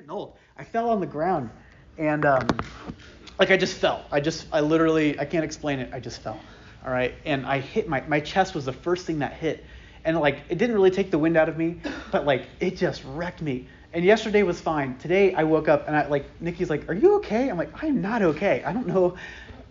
getting 0.00 0.10
old. 0.10 0.32
I 0.56 0.64
fell 0.64 0.88
on 0.88 1.00
the 1.00 1.06
ground, 1.06 1.50
and 1.98 2.24
um, 2.24 2.46
like 3.38 3.50
I 3.50 3.58
just 3.58 3.76
fell. 3.76 4.02
I 4.10 4.20
just, 4.20 4.46
I 4.50 4.60
literally, 4.60 5.18
I 5.18 5.26
can't 5.26 5.44
explain 5.44 5.78
it. 5.78 5.92
I 5.92 6.00
just 6.00 6.22
fell. 6.22 6.40
All 6.86 6.90
right, 6.90 7.14
and 7.26 7.44
I 7.44 7.60
hit 7.60 7.86
my 7.86 8.00
my 8.08 8.20
chest 8.20 8.54
was 8.54 8.64
the 8.64 8.72
first 8.72 9.04
thing 9.04 9.18
that 9.18 9.34
hit, 9.34 9.62
and 10.06 10.18
like 10.18 10.38
it 10.48 10.56
didn't 10.56 10.74
really 10.74 10.90
take 10.90 11.10
the 11.10 11.18
wind 11.18 11.36
out 11.36 11.50
of 11.50 11.58
me, 11.58 11.82
but 12.10 12.24
like 12.24 12.46
it 12.60 12.78
just 12.78 13.04
wrecked 13.04 13.42
me. 13.42 13.68
And 13.92 14.02
yesterday 14.02 14.42
was 14.42 14.58
fine. 14.58 14.96
Today 14.96 15.34
I 15.34 15.44
woke 15.44 15.68
up 15.68 15.86
and 15.86 15.94
I 15.94 16.06
like 16.06 16.24
Nikki's 16.40 16.70
like, 16.70 16.88
"Are 16.88 16.94
you 16.94 17.16
okay?" 17.16 17.50
I'm 17.50 17.58
like, 17.58 17.82
"I'm 17.82 18.00
not 18.00 18.22
okay. 18.22 18.62
I 18.64 18.72
don't 18.72 18.86
know. 18.86 19.18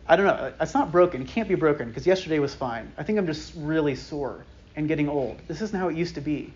I 0.06 0.16
don't 0.16 0.28
know. 0.28 0.54
It's 0.62 0.76
not 0.76 0.92
broken. 0.92 1.24
It 1.24 1.28
can't 1.28 1.50
be 1.50 1.56
broken 1.56 1.88
because 1.88 2.06
yesterday 2.06 2.38
was 2.38 2.54
fine. 2.54 2.94
I 3.00 3.04
think 3.04 3.18
I'm 3.18 3.26
just 3.26 3.54
really 3.56 3.96
sore 3.96 4.46
and 4.76 4.88
getting 4.88 5.10
old. 5.10 5.42
This 5.48 5.62
isn't 5.62 5.80
how 5.80 5.88
it 5.88 5.98
used 5.98 6.14
to 6.16 6.22
be." 6.22 6.54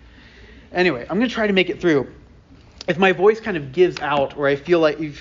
Anyway, 0.71 1.07
I'm 1.09 1.17
gonna 1.17 1.27
try 1.27 1.47
to 1.47 1.53
make 1.53 1.71
it 1.71 1.81
through 1.81 2.07
if 2.88 2.97
my 2.97 3.11
voice 3.13 3.39
kind 3.39 3.55
of 3.55 3.71
gives 3.71 3.99
out 3.99 4.38
or 4.38 4.47
I 4.47 4.55
feel 4.55 4.79
like 4.79 4.99
you 4.99 5.13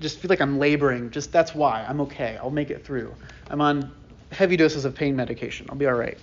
just 0.00 0.18
feel 0.18 0.28
like 0.28 0.40
I'm 0.40 0.58
laboring, 0.58 1.10
just 1.10 1.32
that's 1.32 1.54
why. 1.54 1.84
I'm 1.86 2.00
okay. 2.02 2.38
I'll 2.40 2.50
make 2.50 2.70
it 2.70 2.84
through. 2.84 3.14
I'm 3.50 3.60
on 3.60 3.92
heavy 4.32 4.56
doses 4.56 4.84
of 4.84 4.94
pain 4.94 5.14
medication. 5.14 5.66
I'll 5.68 5.76
be 5.76 5.86
all 5.86 5.94
right. 5.94 6.18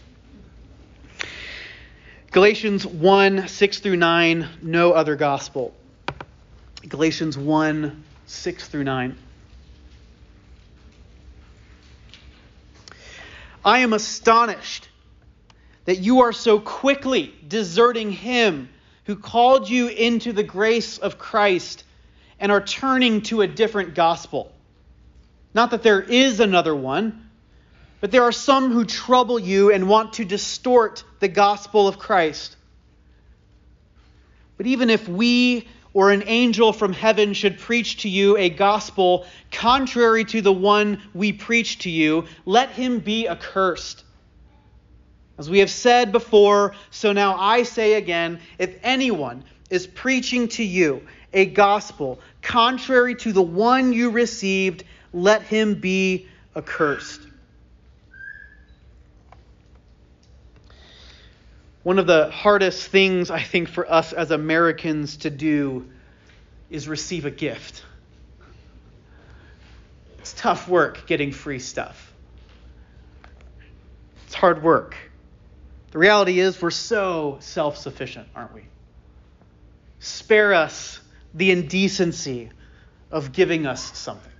Galatians 2.32 2.86
1 2.86 3.48
6 3.48 3.80
through 3.80 3.98
9, 3.98 4.48
no 4.62 4.94
other 4.94 5.16
gospel. 5.16 5.74
Galatians 6.88 7.38
1 7.38 8.04
6 8.26 8.68
through 8.70 8.84
9. 8.86 9.18
I 13.63 13.80
am 13.80 13.94
astonished 13.94 14.88
that 15.86 16.00
you 16.00 16.22
are 16.22 16.32
so 16.32 16.60
quickly 16.60 17.34
deserting 17.48 18.12
him 18.12 18.70
who 19.05 19.16
called 19.16 19.70
you 19.70 19.88
into 19.88 20.34
the 20.34 20.44
grace 20.44 20.98
of 20.98 21.18
Christ 21.18 21.84
and 22.40 22.52
are 22.52 22.62
turning 22.62 23.22
to 23.24 23.41
a 23.41 23.48
different 23.48 23.96
gospel. 23.96 24.52
Not 25.54 25.71
that 25.71 25.84
there 25.84 26.02
is 26.02 26.40
another 26.40 26.76
one, 26.76 27.29
but 27.99 28.12
there 28.12 28.24
are 28.24 28.32
some 28.32 28.72
who 28.72 28.85
trouble 28.85 29.40
you 29.40 29.72
and 29.72 29.88
want 29.88 30.13
to 30.13 30.26
distort 30.26 31.04
the 31.20 31.27
gospel 31.27 31.88
of 31.88 31.99
Christ. 31.99 32.55
But 34.57 34.66
even 34.68 34.90
if 34.90 35.07
we 35.07 35.68
or 35.94 36.12
an 36.12 36.24
angel 36.26 36.72
from 36.72 36.94
heaven 36.94 37.34
should 37.34 37.60
preach 37.60 38.04
to 38.04 38.10
you 38.10 38.38
a 38.38 38.49
gospel 38.49 39.26
contrary 39.52 40.24
to 40.26 40.41
the 40.41 40.54
one 40.54 41.02
we 41.13 41.34
preach 41.34 41.79
to 41.79 41.90
you, 41.90 42.26
let 42.46 42.70
him 42.70 42.99
be 42.99 43.27
accursed. 43.27 44.04
As 45.37 45.49
we 45.49 45.60
have 45.60 45.71
said 45.71 46.12
before, 46.12 46.76
so 46.91 47.13
now 47.13 47.35
I 47.37 47.63
say 47.63 47.93
again 47.93 48.40
if 48.60 48.76
anyone 48.84 49.43
is 49.70 49.88
preaching 49.88 50.49
to 50.49 50.63
you 50.63 51.01
a 51.34 51.46
gospel 51.46 52.20
contrary 52.41 53.15
to 53.15 53.32
the 53.32 53.41
one 53.41 53.93
you 53.93 54.10
received, 54.10 54.84
let 55.13 55.41
him 55.43 55.76
be 55.76 56.27
accursed. 56.55 57.21
One 61.84 61.98
of 61.98 62.05
the 62.05 62.29
hardest 62.29 62.90
things, 62.90 63.32
I 63.32 63.41
think, 63.41 63.68
for 63.68 63.91
us 63.91 64.13
as 64.13 64.29
Americans 64.29 65.18
to 65.18 65.29
do 65.31 65.90
is 66.69 66.88
receive 66.88 67.25
a 67.25 67.31
gift. 67.31 67.84
It's 70.19 70.34
tough 70.34 70.68
work 70.68 71.07
getting 71.07 71.31
free 71.31 71.59
stuff, 71.59 72.13
it's 74.25 74.35
hard 74.35 74.62
work. 74.62 74.95
The 75.92 76.00
reality 76.00 76.40
is, 76.40 76.62
we're 76.62 76.72
so 76.72 77.38
self 77.42 77.78
sufficient, 77.78 78.28
aren't 78.34 78.53
we? 78.53 78.64
Spare 80.00 80.53
us 80.53 81.00
the 81.34 81.52
indecency 81.52 82.50
of 83.12 83.34
giving 83.34 83.66
us 83.66 83.97
something. 83.97 84.31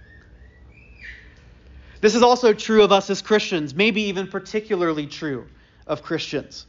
This 2.00 2.16
is 2.16 2.24
also 2.24 2.54
true 2.54 2.84
of 2.84 2.92
us 2.92 3.10
as 3.10 3.22
Christians, 3.22 3.76
maybe 3.76 4.04
even 4.04 4.28
particularly 4.28 5.08
true 5.08 5.46
of 5.86 6.02
Christians. 6.02 6.66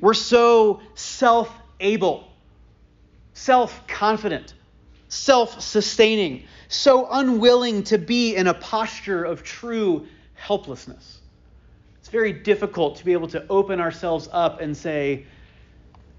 We're 0.00 0.14
so 0.14 0.80
self 0.94 1.52
able, 1.80 2.30
self 3.34 3.86
confident, 3.88 4.54
self 5.08 5.60
sustaining, 5.60 6.44
so 6.68 7.08
unwilling 7.10 7.82
to 7.84 7.98
be 7.98 8.36
in 8.36 8.46
a 8.46 8.54
posture 8.54 9.24
of 9.24 9.42
true 9.42 10.06
helplessness. 10.34 11.20
It's 12.08 12.12
very 12.14 12.32
difficult 12.32 12.96
to 12.96 13.04
be 13.04 13.12
able 13.12 13.28
to 13.28 13.44
open 13.50 13.80
ourselves 13.80 14.30
up 14.32 14.62
and 14.62 14.74
say, 14.74 15.26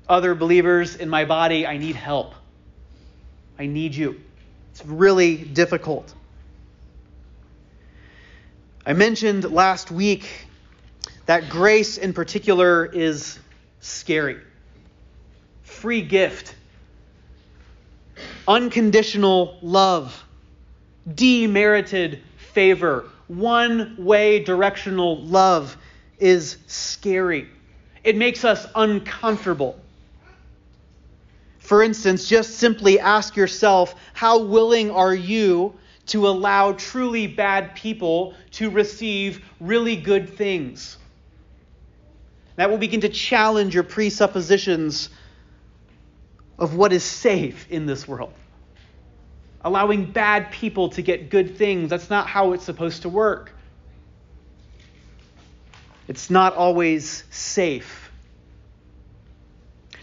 Other 0.08 0.36
believers 0.36 0.96
in 0.96 1.10
my 1.10 1.26
body, 1.26 1.66
I 1.66 1.80
need 1.80 1.96
help. 1.96 2.36
I 3.58 3.66
need 3.66 3.96
you. 3.96 4.22
It's 4.70 4.86
really 4.86 5.38
difficult. 5.38 6.14
I 8.86 8.94
mentioned 8.94 9.52
last 9.52 9.90
week 9.90 10.30
that 11.26 11.50
grace 11.50 11.98
in 11.98 12.14
particular 12.14 12.86
is 12.86 13.40
scary. 13.80 14.38
Free 15.64 16.04
gift, 16.04 16.54
unconditional 18.48 19.58
love, 19.64 20.24
demerited 21.16 22.20
favor, 22.54 23.06
one 23.28 23.96
way 23.98 24.44
directional 24.44 25.24
love 25.24 25.78
is 26.20 26.58
scary. 26.68 27.48
It 28.04 28.16
makes 28.16 28.46
us 28.46 28.66
uncomfortable. 28.76 29.80
For 31.60 31.84
instance, 31.84 32.28
just 32.28 32.56
simply 32.56 33.00
ask 33.00 33.36
yourself 33.36 33.96
how 34.14 34.40
willing 34.40 34.92
are 34.92 35.14
you 35.14 35.76
to 36.08 36.28
allow 36.28 36.74
truly 36.74 37.28
bad 37.28 37.76
people 37.76 38.34
to 38.52 38.70
receive 38.70 39.46
really 39.60 39.96
good 39.96 40.30
things? 40.30 40.98
That 42.56 42.70
will 42.70 42.78
begin 42.78 43.02
to 43.02 43.10
challenge 43.10 43.74
your 43.74 43.84
presuppositions 43.84 45.10
of 46.58 46.76
what 46.76 46.92
is 46.92 47.04
safe 47.04 47.68
in 47.70 47.86
this 47.86 48.08
world 48.08 48.34
allowing 49.62 50.06
bad 50.06 50.52
people 50.52 50.90
to 50.90 51.02
get 51.02 51.30
good 51.30 51.58
things. 51.58 51.90
That's 51.90 52.10
not 52.10 52.28
how 52.28 52.54
it's 52.54 52.64
supposed 52.64 53.02
to 53.04 53.10
work. 53.10 53.54
It's 56.10 56.32
not 56.32 56.56
always 56.56 57.24
safe. 57.30 58.12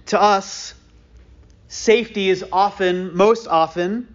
To 0.06 0.22
us, 0.22 0.72
safety 1.66 2.30
is 2.30 2.44
often, 2.52 3.16
most 3.16 3.48
often, 3.48 4.14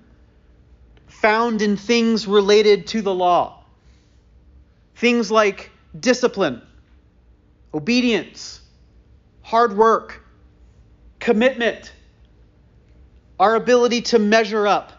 found 1.08 1.62
in 1.62 1.76
things 1.76 2.28
related 2.28 2.88
to 2.88 3.02
the 3.02 3.14
law. 3.14 3.66
Things 4.96 5.30
like 5.30 5.70
discipline, 6.00 6.62
obedience, 7.74 8.62
hard 9.42 9.76
work, 9.76 10.24
commitment, 11.20 11.92
our 13.38 13.56
ability 13.56 14.04
to 14.04 14.20
measure 14.20 14.66
up 14.66 14.94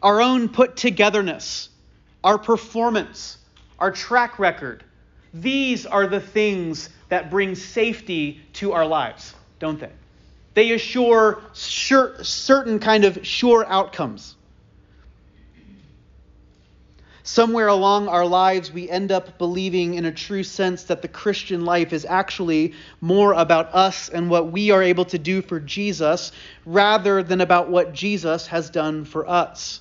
our 0.00 0.20
own 0.20 0.48
put 0.48 0.76
togetherness, 0.76 1.70
our 2.22 2.38
performance, 2.38 3.36
our 3.80 3.90
track 3.90 4.38
record. 4.38 4.84
These 5.32 5.86
are 5.86 6.06
the 6.06 6.20
things 6.20 6.90
that 7.08 7.30
bring 7.30 7.54
safety 7.54 8.40
to 8.54 8.72
our 8.72 8.86
lives, 8.86 9.34
don't 9.58 9.78
they? 9.78 9.92
They 10.54 10.72
assure 10.72 11.42
sure, 11.54 12.22
certain 12.22 12.78
kind 12.80 13.04
of 13.04 13.24
sure 13.26 13.64
outcomes. 13.66 14.34
Somewhere 17.22 17.68
along 17.68 18.08
our 18.08 18.26
lives, 18.26 18.72
we 18.72 18.90
end 18.90 19.12
up 19.12 19.38
believing 19.38 19.94
in 19.94 20.04
a 20.04 20.10
true 20.10 20.42
sense 20.42 20.84
that 20.84 21.02
the 21.02 21.06
Christian 21.06 21.64
life 21.64 21.92
is 21.92 22.04
actually 22.04 22.74
more 23.00 23.34
about 23.34 23.72
us 23.72 24.08
and 24.08 24.28
what 24.28 24.50
we 24.50 24.72
are 24.72 24.82
able 24.82 25.04
to 25.04 25.18
do 25.18 25.40
for 25.40 25.60
Jesus 25.60 26.32
rather 26.64 27.22
than 27.22 27.40
about 27.40 27.70
what 27.70 27.92
Jesus 27.92 28.48
has 28.48 28.70
done 28.70 29.04
for 29.04 29.28
us. 29.28 29.80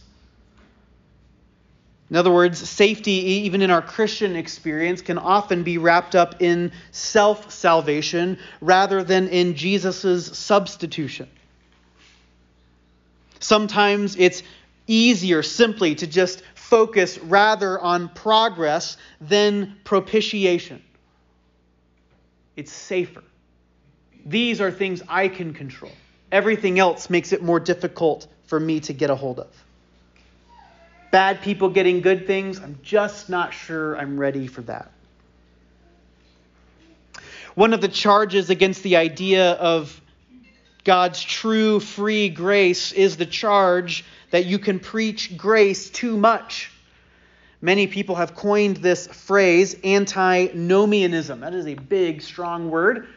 In 2.10 2.16
other 2.16 2.32
words, 2.32 2.68
safety, 2.68 3.12
even 3.12 3.62
in 3.62 3.70
our 3.70 3.84
Christian 3.84 4.36
experience, 4.36 5.02
can 5.02 5.20
often 5.20 5.62
be 5.62 5.78
wrapped 5.78 6.16
up 6.16 6.42
in 6.42 6.72
self 6.92 7.52
salvation 7.52 8.40
rather 8.62 9.04
than 9.04 9.28
in 9.28 9.56
Jesus' 9.56 10.38
substitution. 10.38 11.30
Sometimes 13.40 14.16
it's 14.18 14.42
easier 14.88 15.44
simply 15.44 15.94
to 15.96 16.08
just 16.08 16.42
focus 16.56 17.20
rather 17.20 17.80
on 17.80 18.10
progress 18.10 18.98
than 19.22 19.78
propitiation. 19.84 20.82
It's 22.56 22.72
safer. 22.72 23.24
These 24.26 24.62
are 24.62 24.72
things 24.72 25.04
I 25.08 25.28
can 25.28 25.54
control. 25.54 25.94
Everything 26.32 26.80
else 26.80 27.10
makes 27.10 27.34
it 27.34 27.44
more 27.44 27.60
difficult 27.60 28.28
for 28.48 28.60
me 28.60 28.80
to 28.82 28.94
get 28.94 29.12
a 29.12 29.16
hold 29.16 29.40
of 29.40 29.48
bad 31.12 31.42
people 31.42 31.70
getting 31.70 32.02
good 32.02 32.28
things. 32.28 32.60
I'm 32.60 32.80
just 32.84 33.30
not 33.30 33.54
sure 33.54 33.98
I'm 33.98 34.20
ready 34.20 34.48
for 34.48 34.62
that. 34.64 34.92
One 37.56 37.74
of 37.74 37.82
the 37.82 37.88
charges 37.88 38.50
against 38.50 38.84
the 38.84 38.96
idea 38.96 39.52
of 39.54 40.00
God's 40.84 41.22
true 41.22 41.80
free 41.80 42.30
grace 42.30 42.92
is 42.92 43.18
the 43.18 43.26
charge 43.26 44.06
that 44.32 44.46
you 44.46 44.60
can 44.60 44.80
preach 44.80 45.36
grace 45.38 45.90
too 45.90 46.16
much. 46.16 46.72
Many 47.62 47.88
people 47.88 48.16
have 48.16 48.36
coined 48.36 48.78
this 48.78 49.08
phrase 49.08 49.76
antinomianism. 49.84 51.42
That 51.42 51.54
is 51.54 51.68
a 51.68 51.76
big, 51.76 52.22
strong 52.22 52.70
word. 52.70 53.08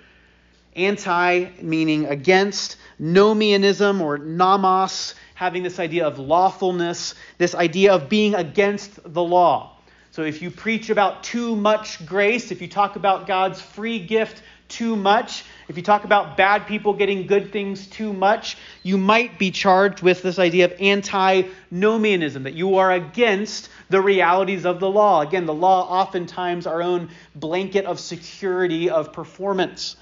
Anti 0.75 1.51
meaning 1.61 2.07
against, 2.07 2.79
nomianism 3.01 4.01
or 4.01 4.19
nomos, 4.19 5.15
having 5.43 5.65
this 5.65 5.81
idea 5.81 6.07
of 6.07 6.21
lawfulness, 6.21 7.17
this 7.37 7.53
idea 7.53 7.93
of 7.93 8.09
being 8.09 8.33
against 8.37 9.13
the 9.13 9.21
law. 9.21 9.77
So 10.13 10.23
if 10.23 10.41
you 10.41 10.53
preach 10.53 10.89
about 10.89 11.25
too 11.25 11.57
much 11.57 12.07
grace, 12.07 12.53
if 12.53 12.63
you 12.63 12.69
talk 12.69 12.95
about 12.95 13.27
God's 13.27 13.61
free 13.61 13.99
gift 13.99 14.41
too 14.69 14.95
much, 14.95 15.45
if 15.67 15.77
you 15.77 15.83
talk 15.83 16.05
about 16.05 16.37
bad 16.37 16.69
people 16.69 16.93
getting 16.93 17.27
good 17.27 17.51
things 17.51 17.89
too 17.89 18.13
much, 18.13 18.57
you 18.85 18.97
might 18.97 19.37
be 19.37 19.51
charged 19.51 20.01
with 20.01 20.23
this 20.23 20.39
idea 20.39 20.67
of 20.67 20.81
antinomianism, 20.81 22.45
that 22.45 22.55
you 22.55 22.77
are 22.77 22.93
against 22.93 23.69
the 23.91 24.01
realities 24.01 24.65
of 24.65 24.79
the 24.79 24.89
law. 24.89 25.23
Again, 25.23 25.47
the 25.47 25.53
law 25.53 25.89
oftentimes 25.91 26.69
our 26.69 26.83
own 26.83 27.09
blanket 27.35 27.85
of 27.85 27.99
security 27.99 28.91
of 28.91 29.13
performance. 29.13 29.97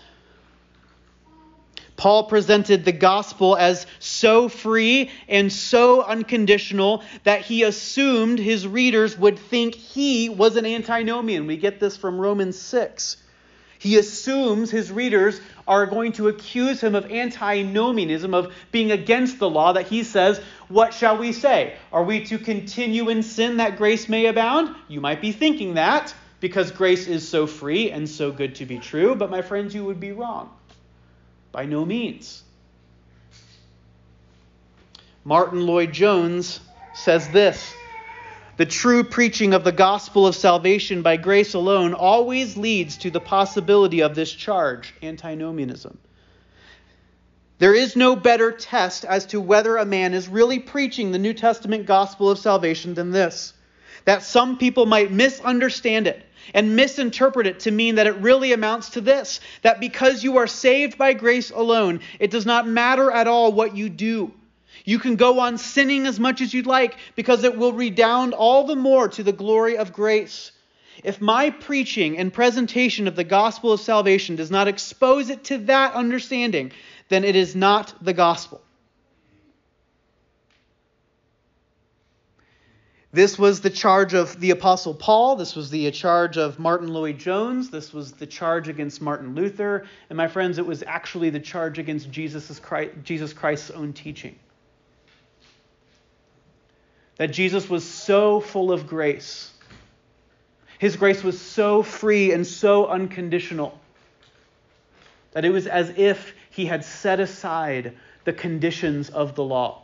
Paul 2.00 2.24
presented 2.24 2.86
the 2.86 2.92
gospel 2.92 3.58
as 3.58 3.86
so 3.98 4.48
free 4.48 5.10
and 5.28 5.52
so 5.52 6.02
unconditional 6.02 7.02
that 7.24 7.42
he 7.42 7.62
assumed 7.62 8.38
his 8.38 8.66
readers 8.66 9.18
would 9.18 9.38
think 9.38 9.74
he 9.74 10.30
was 10.30 10.56
an 10.56 10.64
antinomian. 10.64 11.46
We 11.46 11.58
get 11.58 11.78
this 11.78 11.98
from 11.98 12.18
Romans 12.18 12.58
6. 12.58 13.18
He 13.78 13.98
assumes 13.98 14.70
his 14.70 14.90
readers 14.90 15.42
are 15.68 15.84
going 15.84 16.12
to 16.12 16.28
accuse 16.28 16.80
him 16.80 16.94
of 16.94 17.12
antinomianism, 17.12 18.32
of 18.32 18.54
being 18.72 18.92
against 18.92 19.38
the 19.38 19.50
law, 19.50 19.74
that 19.74 19.86
he 19.86 20.02
says, 20.02 20.40
What 20.68 20.94
shall 20.94 21.18
we 21.18 21.32
say? 21.34 21.74
Are 21.92 22.04
we 22.04 22.24
to 22.24 22.38
continue 22.38 23.10
in 23.10 23.22
sin 23.22 23.58
that 23.58 23.76
grace 23.76 24.08
may 24.08 24.24
abound? 24.24 24.74
You 24.88 25.02
might 25.02 25.20
be 25.20 25.32
thinking 25.32 25.74
that 25.74 26.14
because 26.40 26.70
grace 26.70 27.06
is 27.06 27.28
so 27.28 27.46
free 27.46 27.90
and 27.90 28.08
so 28.08 28.32
good 28.32 28.54
to 28.54 28.64
be 28.64 28.78
true, 28.78 29.14
but 29.14 29.30
my 29.30 29.42
friends, 29.42 29.74
you 29.74 29.84
would 29.84 30.00
be 30.00 30.12
wrong. 30.12 30.48
By 31.52 31.66
no 31.66 31.84
means. 31.84 32.42
Martyn 35.24 35.66
Lloyd-Jones 35.66 36.60
says 36.94 37.28
this 37.30 37.74
the 38.60 38.66
true 38.66 39.04
preaching 39.04 39.54
of 39.54 39.64
the 39.64 39.72
gospel 39.72 40.26
of 40.26 40.36
salvation 40.36 41.00
by 41.00 41.16
grace 41.16 41.54
alone 41.54 41.94
always 41.94 42.58
leads 42.58 42.98
to 42.98 43.10
the 43.10 43.18
possibility 43.18 44.02
of 44.02 44.14
this 44.14 44.30
charge, 44.30 44.92
antinomianism. 45.02 45.96
There 47.58 47.74
is 47.74 47.96
no 47.96 48.16
better 48.16 48.52
test 48.52 49.06
as 49.06 49.24
to 49.26 49.40
whether 49.40 49.78
a 49.78 49.86
man 49.86 50.12
is 50.12 50.28
really 50.28 50.58
preaching 50.58 51.10
the 51.10 51.18
New 51.18 51.32
Testament 51.32 51.86
gospel 51.86 52.28
of 52.28 52.38
salvation 52.38 52.92
than 52.92 53.12
this 53.12 53.54
that 54.04 54.22
some 54.22 54.58
people 54.58 54.84
might 54.84 55.10
misunderstand 55.10 56.06
it 56.06 56.22
and 56.54 56.76
misinterpret 56.76 57.46
it 57.46 57.60
to 57.60 57.70
mean 57.70 57.96
that 57.96 58.06
it 58.06 58.16
really 58.16 58.52
amounts 58.52 58.90
to 58.90 59.00
this 59.00 59.40
that 59.62 59.80
because 59.80 60.24
you 60.24 60.38
are 60.38 60.46
saved 60.46 60.98
by 60.98 61.12
grace 61.12 61.50
alone, 61.50 62.00
it 62.18 62.30
does 62.30 62.46
not 62.46 62.66
matter 62.66 63.10
at 63.10 63.26
all 63.26 63.52
what 63.52 63.76
you 63.76 63.88
do. 63.88 64.32
You 64.84 64.98
can 64.98 65.16
go 65.16 65.40
on 65.40 65.58
sinning 65.58 66.06
as 66.06 66.18
much 66.18 66.40
as 66.40 66.54
you'd 66.54 66.66
like 66.66 66.96
because 67.14 67.44
it 67.44 67.56
will 67.56 67.72
redound 67.72 68.34
all 68.34 68.64
the 68.64 68.76
more 68.76 69.08
to 69.08 69.22
the 69.22 69.32
glory 69.32 69.76
of 69.76 69.92
grace. 69.92 70.52
If 71.02 71.20
my 71.20 71.50
preaching 71.50 72.18
and 72.18 72.32
presentation 72.32 73.08
of 73.08 73.16
the 73.16 73.24
gospel 73.24 73.72
of 73.72 73.80
salvation 73.80 74.36
does 74.36 74.50
not 74.50 74.68
expose 74.68 75.30
it 75.30 75.44
to 75.44 75.58
that 75.58 75.94
understanding, 75.94 76.72
then 77.08 77.24
it 77.24 77.36
is 77.36 77.56
not 77.56 77.94
the 78.02 78.12
gospel. 78.12 78.60
This 83.12 83.36
was 83.36 83.60
the 83.60 83.70
charge 83.70 84.14
of 84.14 84.38
the 84.38 84.50
Apostle 84.50 84.94
Paul. 84.94 85.34
This 85.34 85.56
was 85.56 85.68
the 85.68 85.90
charge 85.90 86.38
of 86.38 86.60
Martyn 86.60 86.88
Lloyd-Jones. 86.88 87.68
This 87.68 87.92
was 87.92 88.12
the 88.12 88.26
charge 88.26 88.68
against 88.68 89.02
Martin 89.02 89.34
Luther. 89.34 89.86
And 90.08 90.16
my 90.16 90.28
friends, 90.28 90.58
it 90.58 90.66
was 90.66 90.84
actually 90.84 91.30
the 91.30 91.40
charge 91.40 91.80
against 91.80 92.08
Jesus 92.10 92.60
Christ's 92.60 93.70
own 93.70 93.92
teaching 93.92 94.38
that 97.16 97.32
Jesus 97.32 97.68
was 97.68 97.84
so 97.84 98.40
full 98.40 98.70
of 98.72 98.86
grace. 98.86 99.52
His 100.78 100.96
grace 100.96 101.22
was 101.22 101.38
so 101.38 101.82
free 101.82 102.32
and 102.32 102.46
so 102.46 102.86
unconditional 102.86 103.78
that 105.32 105.44
it 105.44 105.50
was 105.50 105.66
as 105.66 105.92
if 105.96 106.32
he 106.50 106.64
had 106.64 106.84
set 106.84 107.20
aside 107.20 107.96
the 108.24 108.32
conditions 108.32 109.10
of 109.10 109.34
the 109.34 109.42
law. 109.44 109.79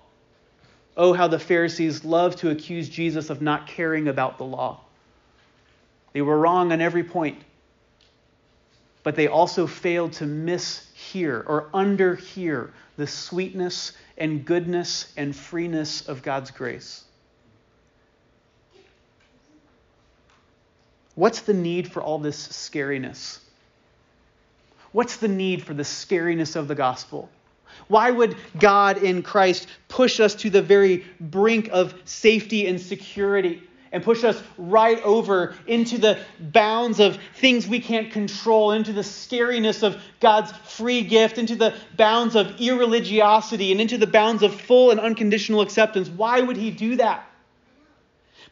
Oh, 0.97 1.13
how 1.13 1.29
the 1.29 1.39
Pharisees 1.39 2.05
loved 2.05 2.39
to 2.39 2.51
accuse 2.51 2.89
Jesus 2.89 3.29
of 3.29 3.43
not 3.43 3.67
caring 3.67 4.09
about 4.09 4.39
the 4.39 4.45
law. 4.45 4.81
They 6.13 6.23
were 6.23 6.39
wrong 6.39 6.73
on 6.73 6.81
every 6.81 7.05
point, 7.05 7.39
but 9.03 9.15
they 9.15 9.29
also 9.29 9.67
failed 9.67 10.15
to 10.15 10.25
mishear 10.25 11.45
or 11.47 11.69
underhear 11.75 12.71
the 12.97 13.07
sweetness 13.07 13.93
and 14.17 14.45
goodness 14.45 15.13
and 15.17 15.37
freeness 15.37 16.09
of 16.09 16.23
God's 16.23 16.51
grace. 16.51 17.05
What's 21.15 21.41
the 21.41 21.55
need 21.55 21.93
for 21.93 22.03
all 22.03 22.19
this 22.19 22.49
scariness? 22.49 23.41
What's 24.93 25.19
the 25.19 25.29
need 25.29 25.63
for 25.65 25.75
the 25.75 25.83
scariness 25.83 26.57
of 26.57 26.69
the 26.69 26.75
gospel? 26.75 27.29
Why 27.89 28.11
would 28.11 28.37
God 28.59 28.99
in 28.99 29.23
Christ 29.23 29.69
push 29.89 30.21
us 30.21 30.35
to 30.37 30.51
the 30.51 30.63
very 30.63 31.05
brink 31.21 31.69
of 31.73 31.95
safety 32.05 32.67
and 32.67 32.81
security 32.81 33.63
and 33.93 34.03
push 34.03 34.25
us 34.25 34.43
right 34.59 35.01
over 35.03 35.55
into 35.67 35.97
the 35.99 36.19
bounds 36.39 37.01
of 37.01 37.19
things 37.37 37.67
we 37.67 37.81
can't 37.81 38.11
control, 38.11 38.73
into 38.73 38.93
the 38.93 39.03
scariness 39.03 39.83
of 39.83 40.01
God's 40.21 40.53
free 40.53 41.03
gift, 41.03 41.39
into 41.39 41.57
the 41.57 41.75
bounds 41.97 42.37
of 42.37 42.49
irreligiosity, 42.57 43.71
and 43.71 43.81
into 43.81 43.97
the 43.97 44.07
bounds 44.07 44.43
of 44.43 44.61
full 44.61 44.91
and 44.91 45.01
unconditional 45.01 45.61
acceptance? 45.61 46.09
Why 46.09 46.41
would 46.41 46.57
He 46.57 46.71
do 46.71 46.97
that? 46.97 47.27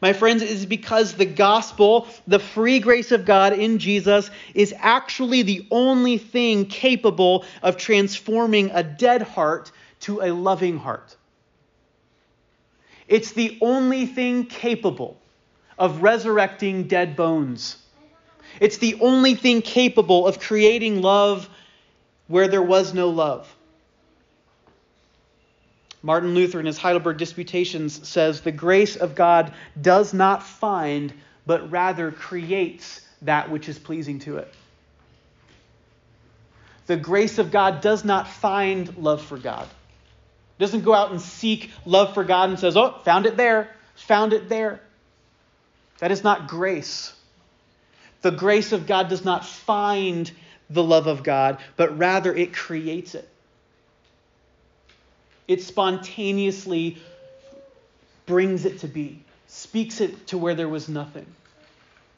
My 0.05 0.13
friends, 0.13 0.43
is 0.43 0.67
because 0.67 1.15
the 1.15 1.25
gospel, 1.25 2.09
the 2.27 2.39
free 2.39 2.79
grace 2.79 3.11
of 3.11 3.25
God 3.25 3.55
in 3.55 3.79
Jesus, 3.79 4.31
is 4.53 4.75
actually 4.77 5.41
the 5.41 5.67
only 5.71 6.19
thing 6.19 6.67
capable 6.67 7.47
of 7.63 7.79
transforming 7.79 8.71
a 8.75 8.83
dead 8.83 9.23
heart 9.23 9.73
to 10.01 10.21
a 10.21 10.31
loving 10.31 10.77
heart. 10.77 11.17
It's 13.09 13.33
the 13.33 13.57
only 13.63 14.05
thing 14.05 14.45
capable 14.45 15.19
of 15.79 16.03
resurrecting 16.03 16.87
dead 16.87 17.17
bones. 17.17 17.79
It's 18.61 18.77
the 18.77 18.99
only 19.01 19.35
thing 19.35 19.63
capable 19.63 20.27
of 20.27 20.39
creating 20.39 21.01
love 21.01 21.49
where 22.27 22.49
there 22.49 22.61
was 22.61 22.93
no 22.93 23.09
love. 23.09 23.54
Martin 26.05 26.35
Luther, 26.35 26.61
in 26.61 26.67
his 26.67 26.77
Heidelberg 26.77 27.17
Disputations, 27.17 28.07
says, 28.07 28.43
The 28.43 28.53
grace 28.53 28.97
of 28.97 29.15
God 29.15 29.55
does 29.81 30.13
not 30.13 30.43
find, 30.43 31.15
but 31.47 31.71
rather 31.71 32.13
creates 32.13 33.01
that 33.23 33.51
which 33.51 33.71
is 33.71 33.79
pleasing 33.79 34.19
to 34.19 34.37
it. 34.37 34.53
The 36.89 36.99
grace 36.99 37.39
of 37.39 37.51
God 37.51 37.81
does 37.81 38.05
not 38.05 38.29
find 38.29 38.99
love 38.99 39.25
for 39.25 39.39
God. 39.39 39.65
It 39.65 40.61
doesn't 40.61 40.85
go 40.85 40.93
out 40.93 41.11
and 41.11 41.23
seek 41.23 41.71
love 41.87 42.13
for 42.13 42.23
God 42.23 42.51
and 42.51 42.59
says, 42.59 42.77
Oh, 42.77 43.01
found 43.03 43.25
it 43.25 43.39
there, 43.39 43.75
found 43.95 44.35
it 44.35 44.51
there. 44.51 44.83
That 46.01 46.13
is 46.13 46.23
not 46.23 46.49
grace. 46.49 47.15
The 48.21 48.31
grace 48.31 48.73
of 48.73 48.87
God 48.87 49.09
does 49.09 49.25
not 49.25 49.47
find 49.47 50.31
the 50.69 50.83
love 50.83 51.07
of 51.07 51.23
God, 51.23 51.61
but 51.79 51.97
rather 51.97 52.35
it 52.35 52.53
creates 52.53 53.15
it. 53.15 53.27
It 55.47 55.63
spontaneously 55.63 56.99
brings 58.27 58.65
it 58.65 58.81
to 58.81 58.89
be, 58.89 59.23
speaks 59.47 60.01
it 60.01 60.29
to 60.29 60.39
where 60.39 60.55
there 60.55 60.69
was 60.69 60.89
nothing. 60.89 61.27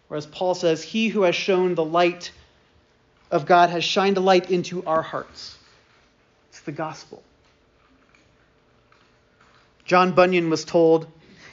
Whereas 0.08 0.26
Paul 0.26 0.54
says, 0.54 0.82
He 0.82 1.08
who 1.08 1.22
has 1.22 1.34
shown 1.34 1.74
the 1.74 1.84
light 1.84 2.30
of 3.30 3.46
God 3.46 3.70
has 3.70 3.84
shined 3.84 4.16
a 4.16 4.20
light 4.20 4.50
into 4.50 4.84
our 4.84 5.02
hearts. 5.02 5.58
It's 6.50 6.60
the 6.60 6.72
gospel. 6.72 7.22
John 9.84 10.12
Bunyan 10.12 10.50
was 10.50 10.64
told, 10.64 11.06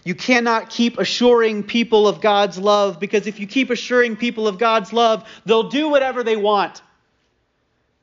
You 0.03 0.15
cannot 0.15 0.69
keep 0.69 0.99
assuring 0.99 1.63
people 1.63 2.07
of 2.07 2.21
God's 2.21 2.57
love 2.57 2.99
because 2.99 3.25
if 3.25 3.39
you 3.39 3.47
keep 3.47 3.69
assuring 3.69 4.15
people 4.15 4.47
of 4.47 4.59
God's 4.59 4.93
love, 4.93 5.27
they'll 5.45 5.69
do 5.69 5.89
whatever 5.89 6.23
they 6.23 6.35
want. 6.35 6.81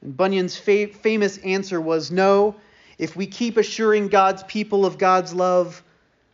And 0.03 0.17
Bunyan's 0.17 0.57
fa- 0.57 0.89
famous 0.89 1.39
answer 1.39 1.81
was, 1.81 2.11
No, 2.11 2.57
if 3.01 3.17
we 3.17 3.27
keep 3.27 3.57
assuring 3.57 4.09
God's 4.09 4.43
people 4.43 4.85
of 4.85 4.99
God's 4.99 5.33
love, 5.33 5.83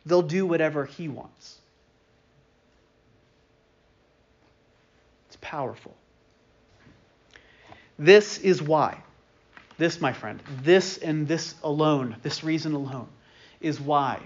they'll 0.05 0.21
do 0.21 0.45
whatever 0.45 0.85
He 0.85 1.07
wants. 1.07 1.59
It's 5.29 5.39
powerful. 5.41 5.95
This 7.99 8.39
is 8.39 8.61
why. 8.61 9.01
this, 9.79 10.01
my 10.01 10.13
friend, 10.13 10.43
this 10.63 10.99
and 10.99 11.29
this 11.29 11.55
alone, 11.63 12.17
this 12.23 12.43
reason 12.43 12.75
alone, 12.75 13.09
is 13.61 13.81
why 13.81 14.21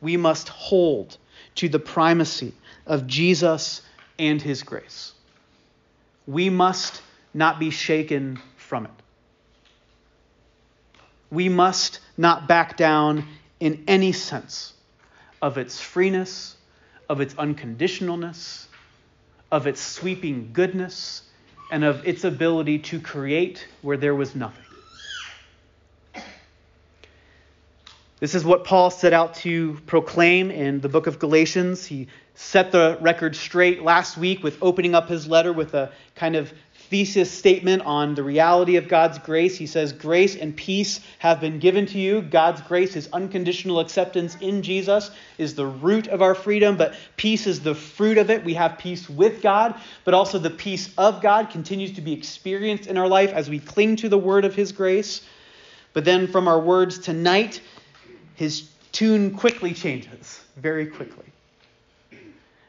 we 0.00 0.16
must 0.16 0.48
hold 0.48 1.16
to 1.56 1.68
the 1.68 1.78
primacy 1.78 2.52
of 2.86 3.06
Jesus 3.06 3.82
and 4.18 4.40
his 4.40 4.62
grace. 4.62 5.12
We 6.26 6.50
must 6.50 7.02
not 7.34 7.58
be 7.58 7.70
shaken 7.70 8.40
from 8.56 8.86
it. 8.86 8.92
We 11.30 11.48
must 11.48 12.00
not 12.16 12.48
back 12.48 12.76
down 12.76 13.26
in 13.60 13.84
any 13.86 14.12
sense 14.12 14.72
of 15.42 15.58
its 15.58 15.80
freeness, 15.80 16.56
of 17.08 17.20
its 17.20 17.34
unconditionalness, 17.34 18.66
of 19.50 19.66
its 19.66 19.80
sweeping 19.80 20.50
goodness, 20.52 21.22
and 21.70 21.84
of 21.84 22.06
its 22.06 22.24
ability 22.24 22.78
to 22.78 23.00
create 23.00 23.66
where 23.82 23.96
there 23.96 24.14
was 24.14 24.34
nothing. 24.34 24.64
This 28.20 28.34
is 28.34 28.44
what 28.44 28.64
Paul 28.64 28.90
set 28.90 29.12
out 29.12 29.34
to 29.36 29.78
proclaim 29.86 30.50
in 30.50 30.80
the 30.80 30.88
book 30.88 31.06
of 31.06 31.20
Galatians. 31.20 31.86
He 31.86 32.08
set 32.34 32.72
the 32.72 32.98
record 33.00 33.36
straight 33.36 33.82
last 33.82 34.16
week 34.16 34.42
with 34.42 34.58
opening 34.60 34.94
up 34.94 35.08
his 35.08 35.28
letter 35.28 35.52
with 35.52 35.74
a 35.74 35.92
kind 36.16 36.34
of 36.34 36.52
thesis 36.88 37.30
statement 37.30 37.82
on 37.82 38.14
the 38.14 38.22
reality 38.22 38.76
of 38.76 38.88
God's 38.88 39.18
grace. 39.18 39.56
He 39.56 39.66
says, 39.66 39.92
Grace 39.92 40.36
and 40.36 40.56
peace 40.56 41.00
have 41.18 41.40
been 41.40 41.58
given 41.58 41.86
to 41.86 41.98
you. 41.98 42.22
God's 42.22 42.60
grace, 42.62 42.94
his 42.94 43.08
unconditional 43.12 43.80
acceptance 43.80 44.36
in 44.40 44.62
Jesus, 44.62 45.10
is 45.36 45.54
the 45.54 45.66
root 45.66 46.08
of 46.08 46.22
our 46.22 46.34
freedom, 46.34 46.76
but 46.76 46.94
peace 47.16 47.46
is 47.46 47.60
the 47.60 47.74
fruit 47.74 48.18
of 48.18 48.30
it. 48.30 48.44
We 48.44 48.54
have 48.54 48.78
peace 48.78 49.08
with 49.08 49.42
God, 49.42 49.74
but 50.04 50.14
also 50.14 50.38
the 50.38 50.50
peace 50.50 50.92
of 50.96 51.20
God 51.20 51.50
continues 51.50 51.92
to 51.92 52.00
be 52.00 52.12
experienced 52.12 52.88
in 52.88 52.96
our 52.96 53.08
life 53.08 53.32
as 53.32 53.50
we 53.50 53.58
cling 53.58 53.96
to 53.96 54.08
the 54.08 54.18
word 54.18 54.44
of 54.44 54.54
his 54.54 54.72
grace. 54.72 55.22
But 55.92 56.04
then 56.04 56.26
from 56.26 56.48
our 56.48 56.60
words 56.60 56.98
tonight, 56.98 57.60
his 58.34 58.70
tune 58.92 59.34
quickly 59.34 59.74
changes, 59.74 60.40
very 60.56 60.86
quickly. 60.86 61.24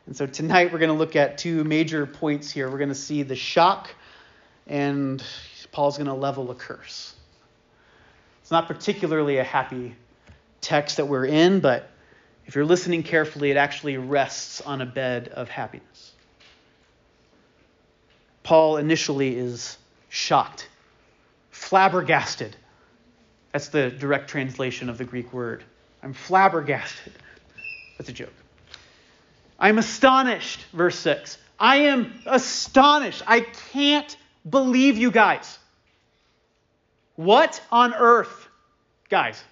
And 0.09 0.17
so 0.17 0.25
tonight 0.25 0.73
we're 0.73 0.79
going 0.79 0.89
to 0.89 0.97
look 0.97 1.15
at 1.15 1.37
two 1.37 1.63
major 1.63 2.07
points 2.07 2.49
here. 2.49 2.71
We're 2.71 2.79
going 2.79 2.89
to 2.89 2.95
see 2.95 3.21
the 3.21 3.35
shock, 3.35 3.91
and 4.69 5.21
Paul's 5.73 5.97
going 5.97 6.07
to 6.07 6.13
level 6.13 6.49
a 6.51 6.55
curse. 6.55 7.13
It's 8.41 8.51
not 8.51 8.67
particularly 8.67 9.37
a 9.37 9.43
happy 9.43 9.95
text 10.61 10.97
that 10.97 11.05
we're 11.05 11.25
in, 11.25 11.59
but 11.59 11.89
if 12.45 12.55
you're 12.55 12.65
listening 12.65 13.03
carefully, 13.03 13.51
it 13.51 13.57
actually 13.57 13.97
rests 13.97 14.61
on 14.61 14.81
a 14.81 14.85
bed 14.85 15.27
of 15.27 15.49
happiness. 15.49 16.13
Paul 18.43 18.77
initially 18.77 19.37
is 19.37 19.77
shocked, 20.07 20.69
flabbergasted 21.51 22.55
that's 23.51 23.69
the 23.69 23.89
direct 23.89 24.29
translation 24.29 24.89
of 24.89 24.97
the 24.97 25.05
Greek 25.05 25.33
word. 25.33 25.63
I'm 26.03 26.13
flabbergasted. 26.13 27.13
That's 27.97 28.09
a 28.09 28.13
joke. 28.13 28.33
I'm 29.59 29.77
astonished, 29.77 30.65
verse 30.71 30.97
6. 30.99 31.37
I 31.59 31.77
am 31.77 32.21
astonished. 32.25 33.23
I 33.27 33.41
can't 33.41 34.15
believe 34.49 34.97
you 34.97 35.11
guys. 35.11 35.57
What 37.15 37.61
on 37.71 37.93
earth, 37.93 38.47
guys? 39.09 39.43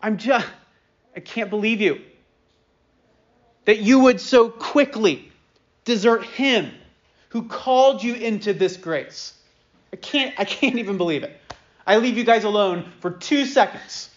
I'm 0.00 0.18
just, 0.18 0.46
I 1.16 1.20
can't 1.20 1.50
believe 1.50 1.80
you. 1.80 2.00
That 3.64 3.78
you 3.80 4.00
would 4.00 4.20
so 4.20 4.48
quickly 4.48 5.32
desert 5.84 6.24
him 6.24 6.70
who 7.30 7.48
called 7.48 8.02
you 8.02 8.14
into 8.14 8.52
this 8.52 8.76
grace. 8.76 9.34
I 9.92 9.96
can't, 9.96 10.34
I 10.38 10.44
can't 10.44 10.76
even 10.76 10.96
believe 10.96 11.24
it. 11.24 11.40
I 11.86 11.96
leave 11.96 12.16
you 12.16 12.24
guys 12.24 12.44
alone 12.44 12.92
for 13.00 13.10
two 13.10 13.44
seconds. 13.44 14.10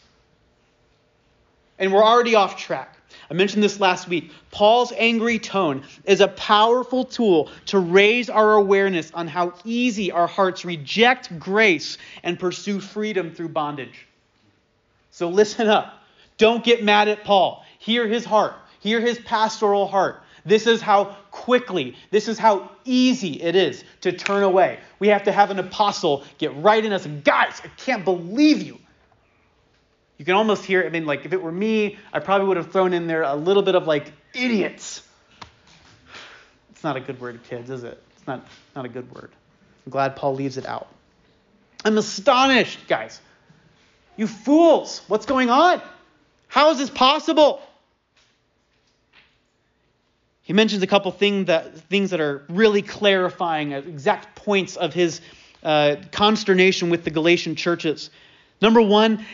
And 1.80 1.92
we're 1.94 2.04
already 2.04 2.36
off 2.36 2.58
track. 2.58 2.99
I 3.30 3.36
mentioned 3.36 3.62
this 3.62 3.80
last 3.80 4.08
week. 4.08 4.32
Paul's 4.50 4.92
angry 4.98 5.38
tone 5.38 5.84
is 6.06 6.20
a 6.20 6.28
powerful 6.30 7.06
tool 7.06 7.52
to 7.68 7.78
raise 7.78 8.30
our 8.30 8.56
awareness 8.56 9.12
on 9.12 9.28
how 9.28 9.54
easy 9.64 10.12
our 10.12 10.26
hearts 10.26 10.66
reject 10.66 11.38
grace 11.40 12.00
and 12.24 12.40
pursue 12.40 12.80
freedom 12.80 13.32
through 13.32 13.50
bondage. 13.50 14.08
So 15.12 15.30
listen 15.30 15.68
up. 15.68 16.04
Don't 16.38 16.64
get 16.64 16.84
mad 16.84 17.08
at 17.08 17.24
Paul. 17.24 17.64
Hear 17.78 18.08
his 18.08 18.26
heart, 18.26 18.56
hear 18.80 19.00
his 19.00 19.20
pastoral 19.20 19.88
heart. 19.88 20.24
This 20.46 20.66
is 20.66 20.82
how 20.82 21.18
quickly, 21.32 21.96
this 22.12 22.28
is 22.28 22.40
how 22.40 22.72
easy 22.86 23.42
it 23.42 23.56
is 23.56 23.84
to 24.02 24.12
turn 24.12 24.42
away. 24.42 24.80
We 24.98 25.10
have 25.10 25.24
to 25.24 25.32
have 25.32 25.52
an 25.52 25.60
apostle 25.60 26.24
get 26.38 26.56
right 26.56 26.84
in 26.84 26.94
us 26.94 27.06
guys, 27.24 27.62
I 27.64 27.68
can't 27.78 28.04
believe 28.04 28.64
you. 28.64 28.80
You 30.20 30.26
can 30.26 30.36
almost 30.36 30.66
hear, 30.66 30.84
I 30.86 30.90
mean, 30.90 31.06
like, 31.06 31.24
if 31.24 31.32
it 31.32 31.42
were 31.42 31.52
me, 31.52 31.98
I 32.12 32.20
probably 32.20 32.50
would 32.50 32.58
have 32.58 32.74
thrown 32.74 32.92
in 32.92 33.08
there 33.08 33.24
a 33.24 33.36
little 33.36 33.64
bit 33.64 33.76
of, 33.76 33.88
like, 33.88 34.12
idiots. 34.36 35.02
It's 36.72 36.84
not 36.84 36.98
a 36.98 37.00
good 37.00 37.22
word, 37.22 37.40
kids, 37.50 37.70
is 37.70 37.86
it? 37.86 38.04
It's 38.18 38.28
not, 38.28 38.46
not 38.76 38.84
a 38.84 38.90
good 38.90 39.10
word. 39.16 39.32
I'm 39.86 39.92
glad 39.92 40.18
Paul 40.18 40.36
leaves 40.36 40.58
it 40.58 40.66
out. 40.66 40.90
I'm 41.86 41.98
astonished, 41.98 42.86
guys. 42.90 43.22
You 44.18 44.28
fools, 44.28 45.02
what's 45.08 45.26
going 45.26 45.50
on? 45.50 45.82
How 46.50 46.72
is 46.72 46.78
this 46.78 46.90
possible? 46.90 47.62
He 50.42 50.52
mentions 50.52 50.84
a 50.84 50.88
couple 50.88 51.12
thing 51.14 51.46
that, 51.46 51.80
things 51.84 52.10
that 52.10 52.20
are 52.20 52.44
really 52.50 52.82
clarifying, 52.82 53.74
uh, 53.74 53.78
exact 53.78 54.36
points 54.36 54.76
of 54.76 54.94
his 54.94 55.22
uh, 55.64 55.96
consternation 56.12 56.90
with 56.90 57.06
the 57.06 57.12
Galatian 57.12 57.56
churches. 57.56 58.10
Number 58.62 58.82
one, 58.82 59.26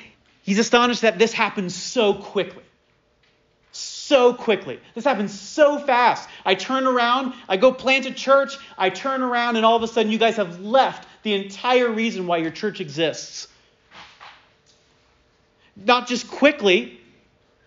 he's 0.45 0.59
astonished 0.59 1.01
that 1.01 1.19
this 1.19 1.33
happened 1.33 1.71
so 1.71 2.13
quickly. 2.13 2.63
So 3.73 4.33
quickly. 4.33 4.79
This 4.93 5.03
happened 5.03 5.29
so 5.29 5.79
fast. 5.79 6.29
I 6.45 6.55
turn 6.55 6.87
around, 6.87 7.33
I 7.49 7.57
go 7.57 7.73
plant 7.73 8.05
a 8.05 8.13
church, 8.13 8.57
I 8.77 8.89
turn 8.89 9.21
around, 9.21 9.57
and 9.57 9.65
all 9.65 9.75
of 9.75 9.83
a 9.83 9.87
sudden 9.87 10.11
you 10.11 10.17
guys 10.17 10.37
have 10.37 10.61
left 10.61 11.07
the 11.23 11.33
entire 11.33 11.89
reason 11.89 12.27
why 12.27 12.37
your 12.37 12.51
church 12.51 12.79
exists. 12.79 13.49
Not 15.75 16.07
just 16.07 16.29
quickly, 16.29 17.01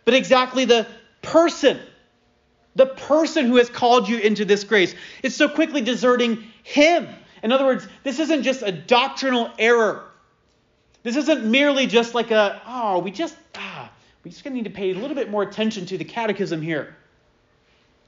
but 0.07 0.15
exactly 0.15 0.65
the 0.65 0.87
person 1.21 1.79
the 2.79 2.87
person 2.87 3.47
who 3.47 3.57
has 3.57 3.69
called 3.69 4.09
you 4.09 4.19
into 4.19 4.45
this 4.45 4.63
grace, 4.63 4.95
is 5.25 5.35
so 5.35 5.49
quickly 5.49 5.81
deserting 5.81 6.45
him. 6.63 7.09
In 7.43 7.51
other 7.51 7.65
words, 7.65 7.87
this 8.05 8.21
isn't 8.21 8.45
just 8.45 8.63
a 8.63 8.71
doctrinal 8.71 9.51
error. 9.59 10.05
This 11.03 11.17
isn't 11.17 11.45
merely 11.45 11.87
just 11.87 12.15
like 12.15 12.31
a, 12.31 12.61
oh, 12.67 12.99
we 12.99 13.11
just, 13.11 13.37
ah, 13.55 13.91
we 14.25 14.31
just 14.31 14.45
need 14.45 14.65
to 14.65 14.71
pay 14.71 14.91
a 14.91 14.95
little 14.95 15.15
bit 15.15 15.31
more 15.31 15.43
attention 15.43 15.87
to 15.87 15.99
the 15.99 16.05
catechism 16.05 16.61
here. 16.61 16.95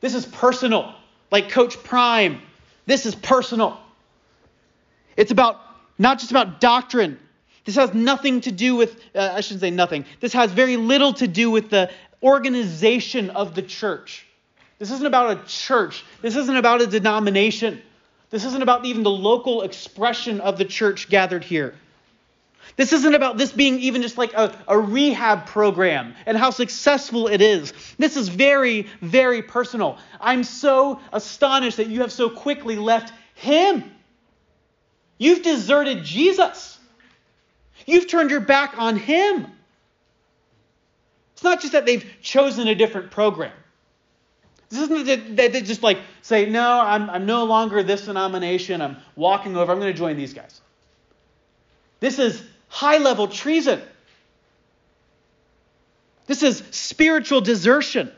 This 0.01 0.15
is 0.15 0.27
personal. 0.27 0.95
Like 1.31 1.51
Coach 1.51 1.83
Prime, 1.85 2.41
this 2.87 3.07
is 3.07 3.15
personal. 3.15 3.79
It's 5.17 5.31
about, 5.31 5.61
not 5.99 6.19
just 6.19 6.33
about 6.33 6.61
doctrine. 6.61 7.19
This 7.65 7.77
has 7.77 7.95
nothing 7.95 8.41
to 8.43 8.53
do 8.53 8.75
with, 8.75 9.01
uh, 9.15 9.35
I 9.35 9.43
shouldn't 9.43 9.61
say 9.61 9.71
nothing. 9.71 10.05
This 10.19 10.33
has 10.33 10.51
very 10.51 10.77
little 10.77 11.13
to 11.15 11.29
do 11.29 11.51
with 11.51 11.71
the 11.71 11.91
organization 12.23 13.31
of 13.31 13.55
the 13.55 13.63
church. 13.63 14.27
This 14.79 14.91
isn't 14.91 15.07
about 15.07 15.39
a 15.39 15.47
church. 15.47 16.05
This 16.23 16.37
isn't 16.37 16.57
about 16.57 16.81
a 16.81 16.87
denomination. 16.87 17.81
This 18.31 18.45
isn't 18.45 18.63
about 18.63 18.85
even 18.87 19.03
the 19.03 19.11
local 19.11 19.63
expression 19.63 20.41
of 20.41 20.59
the 20.59 20.65
church 20.65 21.09
gathered 21.11 21.45
here. 21.45 21.75
This 22.77 22.93
isn't 22.93 23.15
about 23.15 23.37
this 23.37 23.53
being 23.53 23.79
even 23.81 24.03
just 24.03 24.17
like 24.17 24.33
a, 24.35 24.57
a 24.69 24.79
rehab 24.79 25.47
program 25.47 26.15
and 26.27 26.37
how 26.37 26.51
successful 26.51 27.29
it 27.29 27.41
is. 27.41 27.73
This 27.99 28.17
is 28.17 28.29
very, 28.29 28.87
very 29.01 29.43
personal. 29.43 29.99
I'm 30.21 30.45
so 30.45 31.01
astonished 31.13 31.77
that 31.79 31.89
you 31.89 32.01
have 32.01 32.13
so 32.13 32.31
quickly 32.31 32.77
left 32.77 33.13
Him. 33.35 33.85
You've 35.19 35.43
deserted 35.43 36.05
Jesus. 36.05 36.79
You've 37.87 38.07
turned 38.07 38.31
your 38.31 38.41
back 38.41 38.75
on 38.79 38.97
Him. 38.97 39.47
It's 41.35 41.43
not 41.43 41.61
just 41.61 41.73
that 41.73 41.87
they've 41.87 42.05
chosen 42.23 42.69
a 42.69 42.75
different 42.75 43.11
program. 43.11 43.53
This 44.69 44.89
isn't 44.89 45.37
that 45.37 45.53
they 45.53 45.63
just 45.63 45.83
like 45.83 45.99
say, 46.23 46.49
no, 46.49 46.81
I'm, 46.81 47.11
I'm 47.11 47.27
no 47.27 47.45
longer 47.45 47.83
this 47.83 48.07
denomination. 48.07 48.81
I'm 48.81 48.99
walking 49.17 49.57
over. 49.57 49.73
I'm 49.73 49.81
going 49.81 49.93
to 49.93 49.99
join 49.99 50.17
these 50.17 50.33
guys. 50.33 50.61
This 51.99 52.19
is 52.19 52.43
high 52.71 52.99
level 52.99 53.29
treason. 53.29 53.83
This 56.27 56.43
is 56.43 56.63
spiritual 56.71 57.43
desertion. 57.43 58.11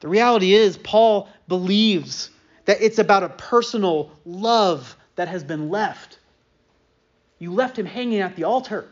The 0.00 0.08
reality 0.08 0.52
is, 0.52 0.76
Paul 0.76 1.28
believes 1.48 2.30
that 2.66 2.82
it's 2.82 2.98
about 2.98 3.22
a 3.22 3.30
personal 3.30 4.12
love 4.26 4.94
that 5.16 5.28
has 5.28 5.42
been 5.42 5.70
left. 5.70 6.18
You 7.38 7.52
left 7.52 7.78
him 7.78 7.86
hanging 7.86 8.20
at 8.20 8.36
the 8.36 8.44
altar. 8.44 8.86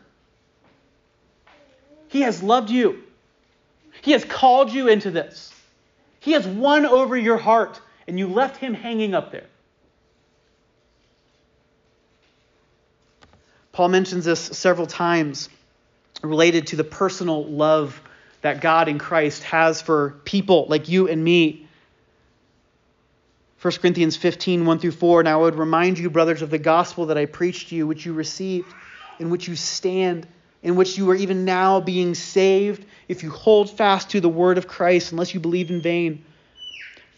He 2.07 2.21
has 2.21 2.41
loved 2.41 2.71
you. 2.71 3.03
He 4.01 4.11
has 4.11 4.25
called 4.25 4.73
you 4.73 4.87
into 4.87 5.11
this. 5.11 5.53
He 6.19 6.31
has 6.31 6.47
won 6.47 6.85
over 6.87 7.15
your 7.15 7.37
heart, 7.37 7.79
and 8.07 8.17
you 8.17 8.27
left 8.27 8.57
him 8.57 8.73
hanging 8.73 9.13
up 9.13 9.31
there. 9.31 9.45
Paul 13.73 13.89
mentions 13.89 14.25
this 14.25 14.39
several 14.39 14.85
times 14.85 15.49
related 16.21 16.67
to 16.67 16.75
the 16.75 16.83
personal 16.83 17.43
love 17.43 17.99
that 18.41 18.61
God 18.61 18.87
in 18.87 18.99
Christ 18.99 19.41
has 19.43 19.81
for 19.81 20.11
people 20.25 20.67
like 20.69 20.89
you 20.89 21.07
and 21.09 21.23
me. 21.23 21.67
1 23.63 23.73
Corinthians 23.75 24.15
15, 24.15 24.65
1 24.65 24.79
through 24.79 24.91
4. 24.91 25.23
Now 25.23 25.39
I 25.39 25.43
would 25.43 25.55
remind 25.55 25.97
you, 25.97 26.11
brothers, 26.11 26.43
of 26.43 26.51
the 26.51 26.59
gospel 26.59 27.07
that 27.07 27.17
I 27.17 27.25
preached 27.25 27.69
to 27.69 27.75
you, 27.75 27.87
which 27.87 28.05
you 28.05 28.13
received, 28.13 28.71
in 29.17 29.31
which 29.31 29.47
you 29.47 29.55
stand, 29.55 30.27
in 30.61 30.75
which 30.75 30.95
you 30.95 31.09
are 31.09 31.15
even 31.15 31.43
now 31.43 31.79
being 31.79 32.13
saved, 32.13 32.85
if 33.07 33.23
you 33.23 33.31
hold 33.31 33.71
fast 33.71 34.11
to 34.11 34.21
the 34.21 34.29
word 34.29 34.59
of 34.59 34.67
Christ, 34.67 35.11
unless 35.13 35.33
you 35.33 35.39
believe 35.39 35.71
in 35.71 35.81
vain. 35.81 36.23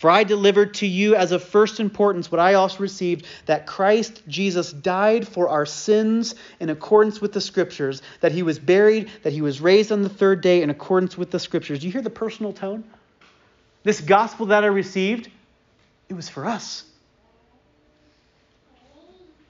For 0.05 0.11
I 0.11 0.23
delivered 0.23 0.75
to 0.75 0.85
you 0.85 1.15
as 1.15 1.31
of 1.31 1.43
first 1.43 1.79
importance 1.79 2.31
what 2.31 2.39
I 2.39 2.53
also 2.53 2.77
received 2.77 3.25
that 3.47 3.65
Christ 3.65 4.21
Jesus 4.27 4.71
died 4.71 5.27
for 5.27 5.49
our 5.49 5.65
sins 5.65 6.35
in 6.59 6.69
accordance 6.69 7.19
with 7.19 7.33
the 7.33 7.41
Scriptures, 7.41 8.03
that 8.21 8.31
he 8.31 8.43
was 8.43 8.59
buried, 8.59 9.09
that 9.23 9.33
he 9.33 9.41
was 9.41 9.61
raised 9.61 9.91
on 9.91 10.03
the 10.03 10.09
third 10.09 10.41
day 10.41 10.61
in 10.61 10.69
accordance 10.69 11.17
with 11.17 11.31
the 11.31 11.39
Scriptures. 11.39 11.79
Do 11.79 11.87
you 11.87 11.91
hear 11.91 12.03
the 12.03 12.11
personal 12.11 12.53
tone? 12.53 12.83
This 13.81 13.99
gospel 13.99 14.45
that 14.45 14.63
I 14.63 14.67
received, 14.67 15.27
it 16.07 16.13
was 16.13 16.29
for 16.29 16.45
us. 16.45 16.83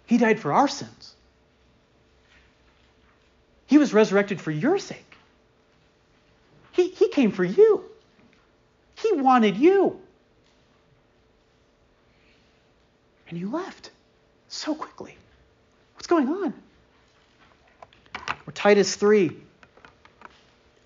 He 0.06 0.18
died 0.18 0.40
for 0.40 0.54
our 0.54 0.70
sins. 0.70 1.16
He 3.68 3.78
was 3.78 3.94
resurrected 3.94 4.40
for 4.40 4.52
your 4.52 4.80
sake. 4.80 5.18
He, 6.72 6.92
he 6.92 7.10
came 7.10 7.32
for 7.32 7.44
you. 7.44 7.84
He 8.96 9.12
wanted 9.12 9.58
you. 9.58 10.00
And 13.30 13.38
you 13.38 13.50
left 13.50 13.92
so 14.48 14.76
quickly. 14.76 15.16
What's 15.96 16.08
going 16.08 16.30
on? 16.30 16.54
Or 18.48 18.54
Titus 18.54 18.96
3. 18.96 19.32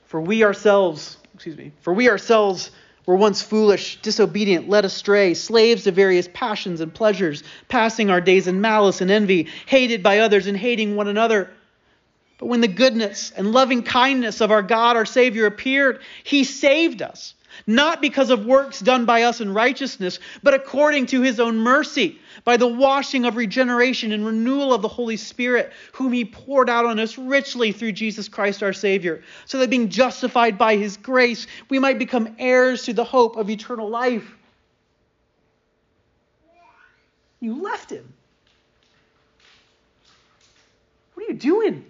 For 0.06 0.22
we 0.22 0.44
ourselves, 0.44 1.18
excuse 1.36 1.58
me, 1.58 1.72
for 1.82 1.94
we 1.94 2.10
ourselves 2.10 2.72
were 3.06 3.16
once 3.16 3.42
foolish, 3.42 4.02
disobedient, 4.02 4.70
led 4.70 4.86
astray, 4.86 5.34
slaves 5.34 5.84
to 5.84 5.92
various 5.92 6.28
passions 6.34 6.82
and 6.82 6.94
pleasures, 6.94 7.44
passing 7.68 8.10
our 8.10 8.22
days 8.22 8.48
in 8.48 8.62
malice 8.62 9.02
and 9.02 9.12
envy, 9.12 9.48
hated 9.66 10.04
by 10.04 10.20
others 10.20 10.48
and 10.48 10.56
hating 10.56 10.96
one 10.96 11.08
another. 11.08 11.52
But 12.38 12.48
when 12.48 12.62
the 12.62 12.68
goodness 12.68 13.32
and 13.36 13.52
loving 13.52 13.84
kindness 13.84 14.42
of 14.42 14.52
our 14.52 14.62
God, 14.62 14.96
our 14.96 15.06
Savior, 15.06 15.46
appeared, 15.46 16.02
He 16.24 16.44
saved 16.44 17.02
us, 17.02 17.34
not 17.68 18.02
because 18.02 18.30
of 18.30 18.46
works 18.46 18.80
done 18.80 19.06
by 19.06 19.24
us 19.24 19.42
in 19.42 19.54
righteousness, 19.54 20.20
but 20.44 20.54
according 20.54 21.06
to 21.08 21.22
His 21.22 21.40
own 21.40 21.58
mercy 21.58 22.20
by 22.44 22.58
the 22.58 22.68
washing 22.68 23.26
of 23.26 23.36
regeneration 23.36 24.12
and 24.12 24.26
renewal 24.26 24.74
of 24.74 24.82
the 24.82 24.88
Holy 24.88 25.18
Spirit, 25.18 25.72
whom 25.94 26.12
He 26.14 26.26
poured 26.26 26.70
out 26.70 26.86
on 26.86 27.00
us 27.00 27.18
richly 27.18 27.72
through 27.72 27.94
Jesus 27.94 28.28
Christ 28.28 28.64
our 28.64 28.74
Savior, 28.74 29.24
so 29.46 29.58
that 29.60 29.70
being 29.70 29.90
justified 29.90 30.58
by 30.58 30.76
His 30.76 30.98
grace, 30.98 31.48
we 31.70 31.80
might 31.80 32.00
become 32.00 32.36
heirs 32.40 32.84
to 32.84 32.94
the 32.94 33.04
hope 33.04 33.36
of 33.36 33.50
eternal 33.50 33.90
life. 33.90 34.36
You 37.40 37.62
left 37.62 37.92
Him. 37.92 38.14
What 41.14 41.26
are 41.26 41.32
you 41.32 41.38
doing? 41.38 41.86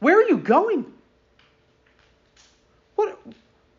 Where 0.00 0.18
are 0.18 0.28
you 0.28 0.38
going? 0.38 0.86
What, 2.96 3.18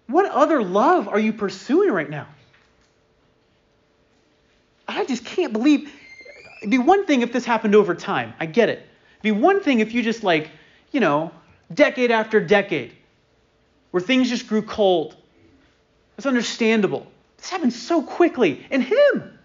what 0.10 0.26
other 0.32 0.64
love 0.64 1.08
are 1.08 1.20
you 1.20 1.34
pursuing 1.34 1.92
right 1.92 2.10
now? 2.10 2.28
I 4.88 5.06
just 5.06 5.24
can't 5.24 5.54
believe. 5.54 5.92
It'd 6.62 6.72
be 6.72 6.80
one 6.80 7.06
thing 7.06 7.22
if 7.22 7.32
this 7.32 7.46
happened 7.46 7.76
over 7.76 7.94
time. 7.94 8.34
I 8.40 8.48
get 8.48 8.70
it. 8.70 8.80
It'd 8.80 9.22
be 9.22 9.32
one 9.32 9.62
thing 9.62 9.82
if 9.82 9.94
you 9.94 10.02
just 10.02 10.24
like, 10.24 10.50
you 10.92 11.00
know, 11.00 11.32
decade 11.72 12.10
after 12.10 12.40
decade, 12.40 12.94
where 13.92 14.02
things 14.02 14.30
just 14.30 14.48
grew 14.48 14.64
cold. 14.64 15.16
It's 16.18 16.26
understandable. 16.26 17.06
This 17.38 17.50
happened 17.52 17.74
so 17.74 18.02
quickly. 18.02 18.66
And 18.72 18.84
him. 18.84 19.38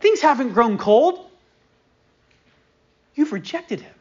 Things 0.00 0.20
haven't 0.20 0.52
grown 0.54 0.76
cold. 0.76 1.30
You've 3.14 3.32
rejected 3.32 3.80
him. 3.80 3.94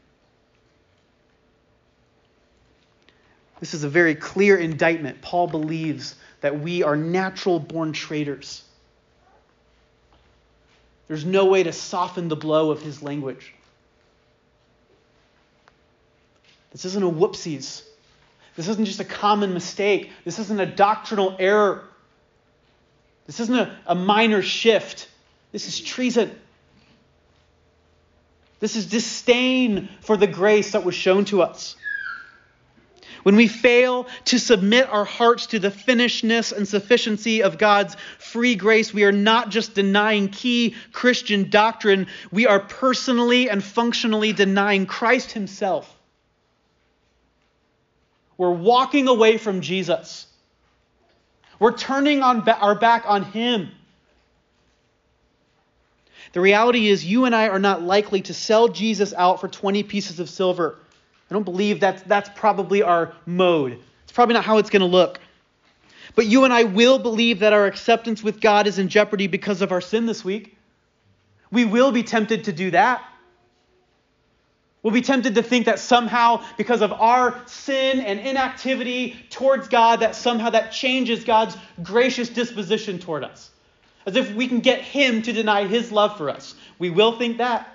This 3.60 3.74
is 3.74 3.84
a 3.84 3.90
very 3.90 4.16
clear 4.16 4.58
indictment. 4.58 5.22
Paul 5.22 5.48
believes 5.48 6.16
that 6.42 6.60
we 6.60 6.84
are 6.84 6.96
natural 6.96 7.60
born 7.60 7.94
traitors. 7.94 8.64
There's 11.08 11.26
no 11.26 11.46
way 11.46 11.64
to 11.64 11.72
soften 11.72 12.28
the 12.28 12.36
blow 12.36 12.72
of 12.72 12.82
his 12.82 13.02
language. 13.02 13.54
This 16.72 16.86
isn't 16.86 17.04
a 17.04 17.10
whoopsies. 17.10 17.84
This 18.56 18.68
isn't 18.68 18.86
just 18.86 19.00
a 19.00 19.06
common 19.06 19.54
mistake. 19.54 20.12
This 20.24 20.40
isn't 20.40 20.60
a 20.60 20.66
doctrinal 20.66 21.36
error. 21.40 21.84
This 23.28 23.40
isn't 23.40 23.56
a, 23.56 23.78
a 23.88 23.96
minor 23.96 24.42
shift. 24.42 25.08
This 25.52 25.68
is 25.68 25.80
treason. 25.80 26.32
This 28.60 28.76
is 28.76 28.88
disdain 28.88 29.90
for 30.02 30.18
the 30.18 30.28
grace 30.28 30.72
that 30.72 30.84
was 30.84 30.96
shown 30.96 31.26
to 31.26 31.42
us. 31.42 31.76
When 33.26 33.38
we 33.38 33.48
fail 33.48 34.06
to 34.26 34.38
submit 34.38 34.88
our 34.88 35.04
hearts 35.04 35.48
to 35.48 35.58
the 35.58 35.72
finishedness 35.72 36.52
and 36.52 36.68
sufficiency 36.68 37.42
of 37.42 37.58
God's 37.58 37.98
free 38.20 38.54
grace, 38.54 38.94
we 38.94 39.04
are 39.04 39.12
not 39.12 39.50
just 39.50 39.74
denying 39.74 40.28
key 40.28 40.76
Christian 40.92 41.50
doctrine, 41.50 42.06
we 42.32 42.46
are 42.46 42.60
personally 42.60 43.50
and 43.50 43.64
functionally 43.64 44.32
denying 44.32 44.86
Christ 44.86 45.32
Himself. 45.32 45.92
We're 48.38 48.52
walking 48.52 49.08
away 49.08 49.40
from 49.40 49.62
Jesus. 49.62 50.28
We're 51.58 51.76
turning 51.76 52.22
on 52.22 52.48
our 52.48 52.76
back 52.76 53.06
on 53.08 53.24
Him. 53.24 53.72
The 56.34 56.42
reality 56.42 56.90
is, 56.90 57.04
you 57.04 57.26
and 57.26 57.34
I 57.34 57.48
are 57.48 57.58
not 57.58 57.82
likely 57.82 58.22
to 58.22 58.36
sell 58.36 58.68
Jesus 58.68 59.16
out 59.16 59.42
for 59.42 59.48
20 59.48 59.82
pieces 59.82 60.20
of 60.20 60.30
silver. 60.30 60.78
I 61.30 61.34
don't 61.34 61.44
believe 61.44 61.80
that's, 61.80 62.04
that's 62.04 62.30
probably 62.36 62.84
our 62.84 63.14
mode. 63.26 63.80
It's 64.04 64.12
probably 64.12 64.34
not 64.34 64.46
how 64.46 64.58
it's 64.60 64.70
going 64.70 64.82
to 64.82 64.88
look. 64.88 65.20
But 66.16 66.28
you 66.28 66.44
and 66.44 66.54
I 66.54 66.64
will 66.64 67.00
believe 67.00 67.40
that 67.40 67.52
our 67.52 67.66
acceptance 67.66 68.24
with 68.24 68.40
God 68.40 68.68
is 68.68 68.80
in 68.80 68.90
jeopardy 68.90 69.28
because 69.28 69.62
of 69.62 69.72
our 69.72 69.82
sin 69.82 70.06
this 70.06 70.24
week. 70.24 70.58
We 71.52 71.66
will 71.66 71.92
be 71.92 72.04
tempted 72.04 72.46
to 72.46 72.54
do 72.54 72.72
that. 72.72 73.04
We'll 74.84 74.94
be 74.94 75.02
tempted 75.02 75.34
to 75.34 75.42
think 75.42 75.66
that 75.66 75.80
somehow, 75.80 76.44
because 76.58 76.84
of 76.84 76.94
our 76.94 77.42
sin 77.48 78.02
and 78.02 78.20
inactivity 78.20 79.16
towards 79.32 79.68
God, 79.68 80.02
that 80.02 80.16
somehow 80.16 80.52
that 80.52 80.72
changes 80.72 81.24
God's 81.24 81.58
gracious 81.82 82.30
disposition 82.30 83.00
toward 83.00 83.24
us. 83.24 83.50
As 84.06 84.16
if 84.16 84.32
we 84.36 84.48
can 84.48 84.60
get 84.60 84.82
Him 84.82 85.24
to 85.24 85.34
deny 85.34 85.66
His 85.66 85.92
love 85.92 86.18
for 86.18 86.30
us. 86.30 86.54
We 86.78 86.92
will 86.92 87.18
think 87.18 87.40
that. 87.40 87.75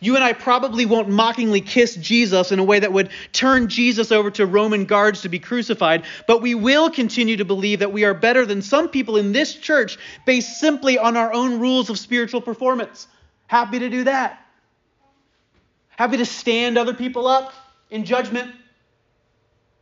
You 0.00 0.14
and 0.14 0.22
I 0.22 0.32
probably 0.32 0.86
won't 0.86 1.08
mockingly 1.08 1.60
kiss 1.60 1.96
Jesus 1.96 2.52
in 2.52 2.58
a 2.58 2.64
way 2.64 2.78
that 2.78 2.92
would 2.92 3.10
turn 3.32 3.68
Jesus 3.68 4.12
over 4.12 4.30
to 4.32 4.46
Roman 4.46 4.84
guards 4.84 5.22
to 5.22 5.28
be 5.28 5.40
crucified, 5.40 6.04
but 6.26 6.40
we 6.40 6.54
will 6.54 6.90
continue 6.90 7.36
to 7.38 7.44
believe 7.44 7.80
that 7.80 7.92
we 7.92 8.04
are 8.04 8.14
better 8.14 8.46
than 8.46 8.62
some 8.62 8.88
people 8.88 9.16
in 9.16 9.32
this 9.32 9.54
church 9.54 9.98
based 10.24 10.60
simply 10.60 10.98
on 10.98 11.16
our 11.16 11.32
own 11.32 11.58
rules 11.58 11.90
of 11.90 11.98
spiritual 11.98 12.40
performance. 12.40 13.08
Happy 13.48 13.80
to 13.80 13.88
do 13.88 14.04
that. 14.04 14.44
Happy 15.88 16.18
to 16.18 16.26
stand 16.26 16.78
other 16.78 16.94
people 16.94 17.26
up 17.26 17.52
in 17.90 18.04
judgment. 18.04 18.54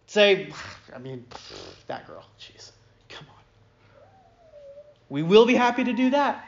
Say, 0.06 0.50
I 0.94 0.98
mean, 0.98 1.26
that 1.88 2.06
girl, 2.06 2.24
jeez, 2.40 2.70
come 3.10 3.26
on. 3.28 3.42
We 5.10 5.22
will 5.22 5.44
be 5.44 5.54
happy 5.54 5.84
to 5.84 5.92
do 5.92 6.10
that. 6.10 6.42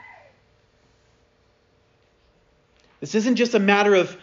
This 3.01 3.15
isn't 3.15 3.37
just 3.37 3.55
a 3.55 3.59
matter 3.59 3.95
of, 3.95 4.17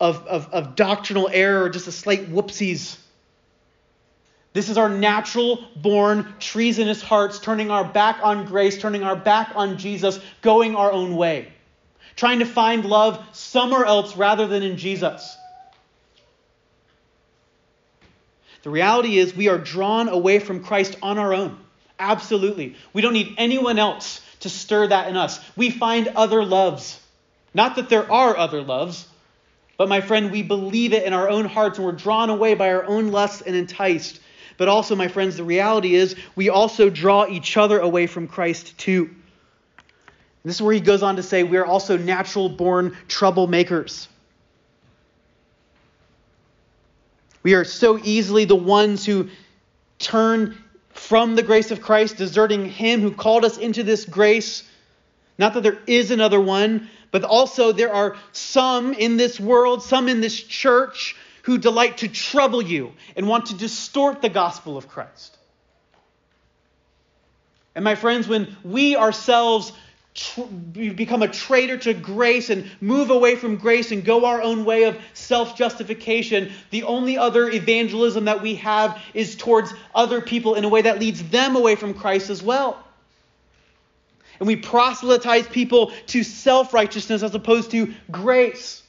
of, 0.00 0.26
of, 0.26 0.52
of 0.52 0.76
doctrinal 0.76 1.28
error 1.32 1.64
or 1.64 1.70
just 1.70 1.86
a 1.86 1.92
slight 1.92 2.30
whoopsies. 2.30 2.98
This 4.52 4.68
is 4.68 4.76
our 4.76 4.90
natural 4.90 5.64
born 5.76 6.34
treasonous 6.38 7.00
hearts 7.00 7.38
turning 7.38 7.70
our 7.70 7.84
back 7.84 8.18
on 8.22 8.44
grace, 8.44 8.78
turning 8.78 9.02
our 9.02 9.16
back 9.16 9.52
on 9.54 9.78
Jesus, 9.78 10.20
going 10.42 10.76
our 10.76 10.92
own 10.92 11.16
way, 11.16 11.50
trying 12.16 12.40
to 12.40 12.44
find 12.44 12.84
love 12.84 13.24
somewhere 13.32 13.86
else 13.86 14.14
rather 14.14 14.46
than 14.46 14.62
in 14.62 14.76
Jesus. 14.76 15.36
The 18.62 18.70
reality 18.70 19.18
is, 19.18 19.34
we 19.34 19.48
are 19.48 19.58
drawn 19.58 20.08
away 20.08 20.38
from 20.38 20.62
Christ 20.62 20.96
on 21.02 21.18
our 21.18 21.34
own. 21.34 21.58
Absolutely. 21.98 22.76
We 22.92 23.02
don't 23.02 23.12
need 23.12 23.34
anyone 23.38 23.78
else 23.78 24.20
to 24.40 24.50
stir 24.50 24.88
that 24.88 25.08
in 25.08 25.16
us. 25.16 25.40
We 25.56 25.70
find 25.70 26.08
other 26.08 26.44
loves. 26.44 27.00
Not 27.54 27.76
that 27.76 27.88
there 27.88 28.10
are 28.10 28.36
other 28.36 28.62
loves, 28.62 29.06
but 29.76 29.88
my 29.88 30.00
friend, 30.00 30.30
we 30.30 30.42
believe 30.42 30.92
it 30.92 31.04
in 31.04 31.12
our 31.12 31.28
own 31.28 31.44
hearts 31.44 31.78
and 31.78 31.86
we're 31.86 31.92
drawn 31.92 32.30
away 32.30 32.54
by 32.54 32.72
our 32.72 32.84
own 32.84 33.08
lusts 33.08 33.42
and 33.42 33.54
enticed. 33.56 34.20
But 34.56 34.68
also, 34.68 34.94
my 34.94 35.08
friends, 35.08 35.36
the 35.36 35.44
reality 35.44 35.94
is 35.94 36.14
we 36.36 36.48
also 36.48 36.88
draw 36.90 37.26
each 37.26 37.56
other 37.56 37.78
away 37.78 38.06
from 38.06 38.28
Christ 38.28 38.76
too. 38.78 39.10
this 40.44 40.56
is 40.56 40.62
where 40.62 40.74
he 40.74 40.80
goes 40.80 41.02
on 41.02 41.16
to 41.16 41.22
say, 41.22 41.42
We 41.42 41.56
are 41.56 41.66
also 41.66 41.96
natural 41.96 42.48
born 42.48 42.96
troublemakers. 43.08 44.08
We 47.42 47.54
are 47.54 47.64
so 47.64 47.98
easily 48.02 48.44
the 48.44 48.54
ones 48.54 49.04
who 49.04 49.28
turn 49.98 50.56
from 50.90 51.34
the 51.34 51.42
grace 51.42 51.70
of 51.70 51.80
Christ, 51.80 52.16
deserting 52.16 52.66
Him 52.66 53.00
who 53.00 53.10
called 53.10 53.44
us 53.44 53.58
into 53.58 53.82
this 53.82 54.04
grace. 54.04 54.62
Not 55.38 55.54
that 55.54 55.62
there 55.62 55.78
is 55.86 56.10
another 56.10 56.40
one, 56.40 56.88
but 57.12 57.22
also 57.22 57.70
there 57.70 57.94
are 57.94 58.16
some 58.32 58.92
in 58.92 59.16
this 59.16 59.38
world, 59.38 59.84
some 59.84 60.08
in 60.08 60.20
this 60.20 60.42
church, 60.42 61.14
who 61.42 61.58
delight 61.58 61.98
to 61.98 62.08
trouble 62.08 62.62
you 62.62 62.92
and 63.14 63.28
want 63.28 63.46
to 63.46 63.54
distort 63.54 64.22
the 64.22 64.28
gospel 64.28 64.76
of 64.76 64.88
Christ. 64.88 65.36
And 67.74 67.84
my 67.84 67.94
friends, 67.94 68.28
when 68.28 68.56
we 68.64 68.96
ourselves 68.96 69.72
tr- 70.14 70.42
become 70.42 71.22
a 71.22 71.28
traitor 71.28 71.78
to 71.78 71.94
grace 71.94 72.50
and 72.50 72.70
move 72.80 73.10
away 73.10 73.36
from 73.36 73.56
grace 73.56 73.92
and 73.92 74.04
go 74.04 74.24
our 74.26 74.42
own 74.42 74.64
way 74.64 74.84
of 74.84 74.96
self 75.14 75.56
justification, 75.56 76.52
the 76.70 76.84
only 76.84 77.18
other 77.18 77.48
evangelism 77.48 78.26
that 78.26 78.42
we 78.42 78.56
have 78.56 79.00
is 79.14 79.36
towards 79.36 79.72
other 79.94 80.20
people 80.20 80.54
in 80.54 80.64
a 80.64 80.68
way 80.68 80.82
that 80.82 80.98
leads 80.98 81.22
them 81.30 81.56
away 81.56 81.76
from 81.76 81.94
Christ 81.94 82.30
as 82.30 82.42
well. 82.42 82.82
And 84.38 84.46
we 84.46 84.56
proselytize 84.56 85.46
people 85.46 85.92
to 86.08 86.22
self 86.22 86.72
righteousness 86.74 87.22
as 87.22 87.34
opposed 87.34 87.70
to 87.72 87.94
grace. 88.10 88.82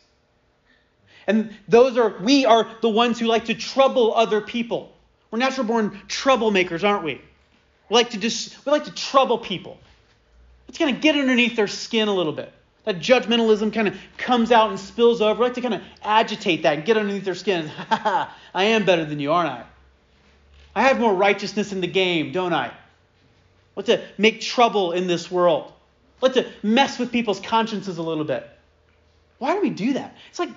And 1.28 1.56
those 1.68 1.98
are, 1.98 2.18
we 2.20 2.46
are 2.46 2.70
the 2.82 2.90
ones 2.90 3.20
who 3.20 3.28
like 3.28 3.46
to 3.46 3.54
trouble 3.54 4.14
other 4.16 4.42
people. 4.42 4.94
We're 5.32 5.40
natural 5.40 5.66
born 5.66 6.02
troublemakers, 6.08 6.88
aren't 6.88 7.04
we? 7.04 7.16
We 7.90 7.96
like 7.96 8.12
to 8.12 8.18
just, 8.18 8.66
we 8.66 8.72
like 8.72 8.86
to 8.86 8.94
trouble 8.94 9.38
people. 9.38 9.78
Let's 10.68 10.78
kind 10.78 10.96
of 10.96 11.02
get 11.02 11.16
underneath 11.16 11.56
their 11.56 11.68
skin 11.68 12.08
a 12.08 12.14
little 12.14 12.34
bit. 12.34 12.52
That 12.86 13.00
judgmentalism 13.00 13.74
kind 13.74 13.88
of 13.88 13.98
comes 14.18 14.52
out 14.52 14.70
and 14.70 14.80
spills 14.80 15.22
over. 15.22 15.40
We 15.40 15.46
like 15.46 15.54
to 15.56 15.62
kind 15.62 15.76
of 15.76 15.82
agitate 16.02 16.64
that 16.64 16.78
and 16.78 16.86
get 16.86 16.98
underneath 16.98 17.24
their 17.24 17.36
skin. 17.36 17.68
Ha 17.68 17.86
ha, 18.04 18.38
I 18.54 18.66
am 18.66 18.86
better 18.86 19.06
than 19.06 19.20
you, 19.20 19.32
aren't 19.32 19.50
I? 19.50 19.64
I 20.76 20.84
have 20.84 21.00
more 21.00 21.14
righteousness 21.14 21.72
in 21.72 21.82
the 21.82 21.88
game, 21.88 22.32
don't 22.32 22.54
I? 22.54 22.74
Let's 23.76 23.88
to 23.88 24.04
make 24.18 24.42
trouble 24.42 24.92
in 24.92 25.08
this 25.08 25.32
world. 25.32 25.72
Let's 26.22 26.36
to 26.36 26.50
mess 26.62 27.00
with 27.00 27.12
people's 27.12 27.40
consciences 27.40 27.98
a 27.98 28.04
little 28.04 28.24
bit. 28.24 28.50
Why 29.40 29.56
do 29.56 29.62
we 29.62 29.72
do 29.72 29.94
that? 29.94 30.16
It's 30.30 30.40
like 30.40 30.50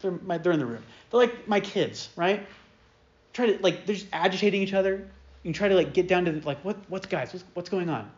they're, 0.00 0.12
my, 0.12 0.38
they're 0.38 0.52
in 0.52 0.58
the 0.58 0.66
room. 0.66 0.82
They're 1.10 1.20
like 1.20 1.48
my 1.48 1.60
kids, 1.60 2.08
right? 2.16 2.46
Try 3.32 3.46
to 3.46 3.62
like 3.62 3.86
they're 3.86 3.96
just 3.96 4.08
agitating 4.12 4.62
each 4.62 4.74
other. 4.74 5.08
You 5.42 5.52
try 5.52 5.68
to 5.68 5.74
like 5.74 5.92
get 5.92 6.08
down 6.08 6.24
to 6.26 6.32
like 6.44 6.64
what 6.64 6.76
what's 6.88 7.06
guys 7.06 7.32
what's, 7.32 7.44
what's 7.54 7.68
going 7.68 7.88
on, 7.88 8.10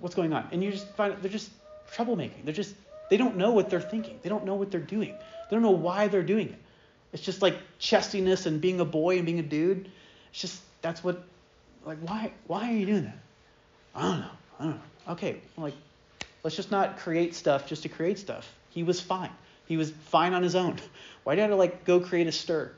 what's 0.00 0.14
going 0.14 0.32
on, 0.32 0.48
and 0.52 0.62
you 0.62 0.70
just 0.70 0.88
find 0.90 1.16
they're 1.20 1.30
just 1.30 1.50
troublemaking. 1.92 2.44
They're 2.44 2.54
just 2.54 2.74
they 3.10 3.16
don't 3.16 3.36
know 3.36 3.52
what 3.52 3.70
they're 3.70 3.80
thinking. 3.80 4.18
They 4.22 4.28
don't 4.28 4.44
know 4.44 4.54
what 4.54 4.70
they're 4.70 4.80
doing. 4.80 5.14
They 5.14 5.56
don't 5.56 5.62
know 5.62 5.70
why 5.70 6.08
they're 6.08 6.22
doing 6.22 6.48
it. 6.48 6.58
It's 7.12 7.22
just 7.22 7.42
like 7.42 7.56
chestiness 7.80 8.46
and 8.46 8.60
being 8.60 8.80
a 8.80 8.84
boy 8.84 9.16
and 9.16 9.26
being 9.26 9.38
a 9.38 9.42
dude. 9.42 9.90
It's 10.30 10.40
just 10.40 10.60
that's 10.82 11.02
what 11.04 11.22
like 11.84 11.98
why 11.98 12.32
why 12.46 12.70
are 12.70 12.76
you 12.76 12.86
doing 12.86 13.04
that? 13.04 13.18
I 13.94 14.02
don't 14.02 14.20
know. 14.20 14.30
I 14.58 14.64
don't 14.64 14.74
know. 14.74 15.12
Okay, 15.12 15.36
like 15.56 15.74
let's 16.42 16.56
just 16.56 16.70
not 16.70 16.98
create 16.98 17.34
stuff 17.34 17.66
just 17.66 17.82
to 17.82 17.88
create 17.88 18.18
stuff. 18.18 18.50
He 18.70 18.82
was 18.82 19.00
fine. 19.00 19.30
He 19.66 19.76
was 19.76 19.90
fine 19.90 20.34
on 20.34 20.42
his 20.42 20.54
own. 20.54 20.78
Why 21.24 21.34
did 21.34 21.40
I 21.40 21.44
have 21.44 21.50
to 21.50 21.56
like 21.56 21.84
go 21.84 22.00
create 22.00 22.26
a 22.26 22.32
stir? 22.32 22.72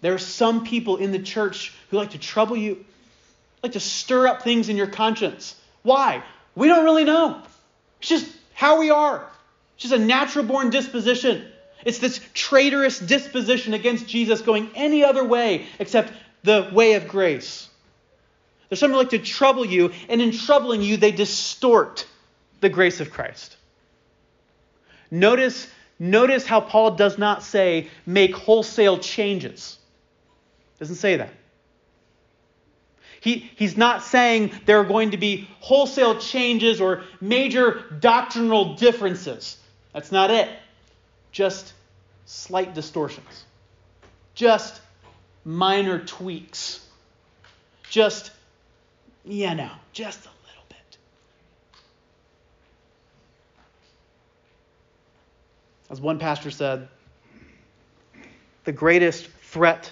There 0.00 0.14
are 0.14 0.18
some 0.18 0.64
people 0.64 0.96
in 0.96 1.12
the 1.12 1.18
church 1.18 1.74
who 1.90 1.98
like 1.98 2.10
to 2.10 2.18
trouble 2.18 2.56
you, 2.56 2.84
like 3.62 3.72
to 3.72 3.80
stir 3.80 4.26
up 4.26 4.42
things 4.42 4.68
in 4.68 4.76
your 4.76 4.86
conscience. 4.86 5.54
Why? 5.82 6.22
We 6.54 6.68
don't 6.68 6.84
really 6.84 7.04
know. 7.04 7.42
It's 8.00 8.08
just 8.08 8.30
how 8.54 8.80
we 8.80 8.90
are. 8.90 9.26
It's 9.74 9.88
just 9.88 9.94
a 9.94 9.98
natural 9.98 10.44
born 10.44 10.70
disposition. 10.70 11.46
It's 11.84 11.98
this 11.98 12.20
traitorous 12.34 12.98
disposition 12.98 13.74
against 13.74 14.06
Jesus 14.06 14.42
going 14.42 14.70
any 14.74 15.04
other 15.04 15.24
way 15.24 15.66
except 15.78 16.12
the 16.42 16.68
way 16.72 16.94
of 16.94 17.08
grace. 17.08 17.69
There's 18.70 18.80
some 18.80 18.92
who 18.92 18.96
like 18.96 19.10
to 19.10 19.18
trouble 19.18 19.66
you, 19.66 19.92
and 20.08 20.22
in 20.22 20.32
troubling 20.32 20.80
you, 20.80 20.96
they 20.96 21.10
distort 21.12 22.06
the 22.60 22.68
grace 22.68 23.00
of 23.00 23.10
Christ. 23.10 23.56
Notice, 25.10 25.68
notice 25.98 26.46
how 26.46 26.60
Paul 26.60 26.92
does 26.92 27.18
not 27.18 27.42
say 27.42 27.88
make 28.06 28.34
wholesale 28.34 28.98
changes. 28.98 29.76
Doesn't 30.78 30.96
say 30.96 31.16
that. 31.16 31.30
He, 33.20 33.50
he's 33.56 33.76
not 33.76 34.02
saying 34.02 34.52
there 34.64 34.78
are 34.80 34.84
going 34.84 35.10
to 35.10 35.18
be 35.18 35.48
wholesale 35.58 36.18
changes 36.18 36.80
or 36.80 37.02
major 37.20 37.84
doctrinal 38.00 38.76
differences. 38.76 39.58
That's 39.92 40.10
not 40.10 40.30
it. 40.30 40.48
Just 41.32 41.74
slight 42.24 42.72
distortions. 42.72 43.44
Just 44.34 44.80
minor 45.44 45.98
tweaks. 45.98 46.86
Just, 47.90 48.30
yeah, 49.24 49.54
no, 49.54 49.70
just 49.92 50.20
a 50.24 50.30
little 50.46 50.64
bit. 50.68 50.98
As 55.90 56.00
one 56.00 56.18
pastor 56.18 56.50
said, 56.50 56.88
the 58.64 58.72
greatest 58.72 59.28
threat 59.42 59.90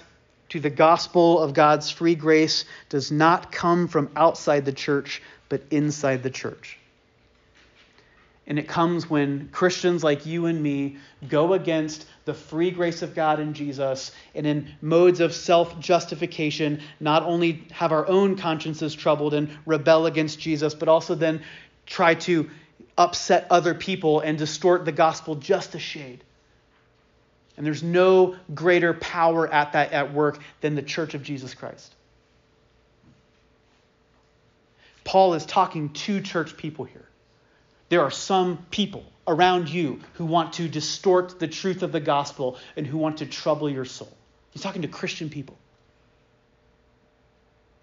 to 0.49 0.59
the 0.59 0.69
gospel 0.69 1.39
of 1.39 1.53
God's 1.53 1.91
free 1.91 2.15
grace 2.15 2.65
does 2.89 3.11
not 3.11 3.51
come 3.51 3.87
from 3.87 4.09
outside 4.15 4.65
the 4.65 4.73
church, 4.73 5.21
but 5.47 5.61
inside 5.69 6.23
the 6.23 6.29
church. 6.29 6.78
And 8.49 8.57
it 8.57 8.67
comes 8.67 9.07
when 9.07 9.49
Christians 9.51 10.03
like 10.03 10.25
you 10.25 10.47
and 10.47 10.61
me 10.61 10.97
go 11.27 11.53
against 11.53 12.07
the 12.25 12.33
free 12.33 12.71
grace 12.71 13.03
of 13.03 13.13
God 13.13 13.39
in 13.39 13.53
Jesus 13.53 14.11
and 14.33 14.47
in 14.47 14.73
modes 14.81 15.19
of 15.19 15.35
self 15.35 15.79
justification, 15.79 16.81
not 16.99 17.21
only 17.21 17.63
have 17.71 17.91
our 17.91 18.07
own 18.07 18.35
consciences 18.37 18.95
troubled 18.95 19.35
and 19.35 19.55
rebel 19.67 20.07
against 20.07 20.39
Jesus, 20.39 20.73
but 20.73 20.89
also 20.89 21.13
then 21.13 21.43
try 21.85 22.15
to 22.15 22.49
upset 22.97 23.45
other 23.51 23.75
people 23.75 24.19
and 24.19 24.39
distort 24.39 24.83
the 24.83 24.91
gospel 24.91 25.35
just 25.35 25.75
a 25.75 25.79
shade. 25.79 26.23
And 27.55 27.63
there's 27.63 27.83
no 27.83 28.35
greater 28.55 28.95
power 28.95 29.47
at 29.47 29.73
that 29.73 29.93
at 29.93 30.11
work 30.11 30.39
than 30.61 30.73
the 30.73 30.81
church 30.81 31.13
of 31.13 31.21
Jesus 31.21 31.53
Christ. 31.53 31.93
Paul 35.03 35.35
is 35.35 35.45
talking 35.45 35.89
to 35.89 36.19
church 36.21 36.57
people 36.57 36.85
here. 36.85 37.08
There 37.89 38.01
are 38.01 38.11
some 38.11 38.65
people 38.71 39.03
around 39.27 39.69
you 39.69 39.99
who 40.13 40.25
want 40.25 40.53
to 40.53 40.67
distort 40.67 41.39
the 41.39 41.47
truth 41.47 41.83
of 41.83 41.91
the 41.91 41.99
gospel 41.99 42.57
and 42.75 42.85
who 42.85 42.97
want 42.97 43.17
to 43.17 43.25
trouble 43.25 43.69
your 43.69 43.85
soul. 43.85 44.11
He's 44.51 44.61
talking 44.61 44.83
to 44.83 44.87
Christian 44.87 45.29
people. 45.29 45.57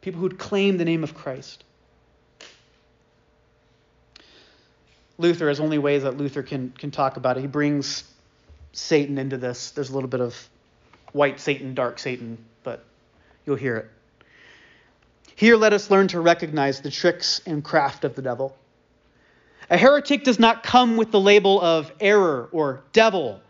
People 0.00 0.20
who'd 0.20 0.38
claim 0.38 0.78
the 0.78 0.84
name 0.84 1.02
of 1.02 1.14
Christ. 1.14 1.64
Luther, 5.18 5.48
as 5.48 5.60
only 5.60 5.78
ways 5.78 6.02
that 6.02 6.16
Luther 6.16 6.42
can, 6.42 6.72
can 6.78 6.90
talk 6.90 7.16
about 7.16 7.38
it, 7.38 7.40
he 7.40 7.46
brings 7.46 8.04
Satan 8.72 9.18
into 9.18 9.36
this. 9.36 9.70
There's 9.70 9.90
a 9.90 9.94
little 9.94 10.10
bit 10.10 10.20
of 10.20 10.36
white 11.12 11.40
Satan, 11.40 11.74
dark 11.74 11.98
Satan, 11.98 12.38
but 12.62 12.84
you'll 13.46 13.56
hear 13.56 13.76
it. 13.78 13.90
Here, 15.34 15.56
let 15.56 15.72
us 15.72 15.90
learn 15.90 16.08
to 16.08 16.20
recognize 16.20 16.80
the 16.80 16.90
tricks 16.90 17.40
and 17.46 17.64
craft 17.64 18.04
of 18.04 18.14
the 18.14 18.22
devil. 18.22 18.56
A 19.68 19.76
heretic 19.76 20.22
does 20.24 20.38
not 20.38 20.62
come 20.62 20.96
with 20.96 21.10
the 21.10 21.20
label 21.20 21.60
of 21.60 21.92
error 21.98 22.48
or 22.52 22.82
devil, 22.92 23.40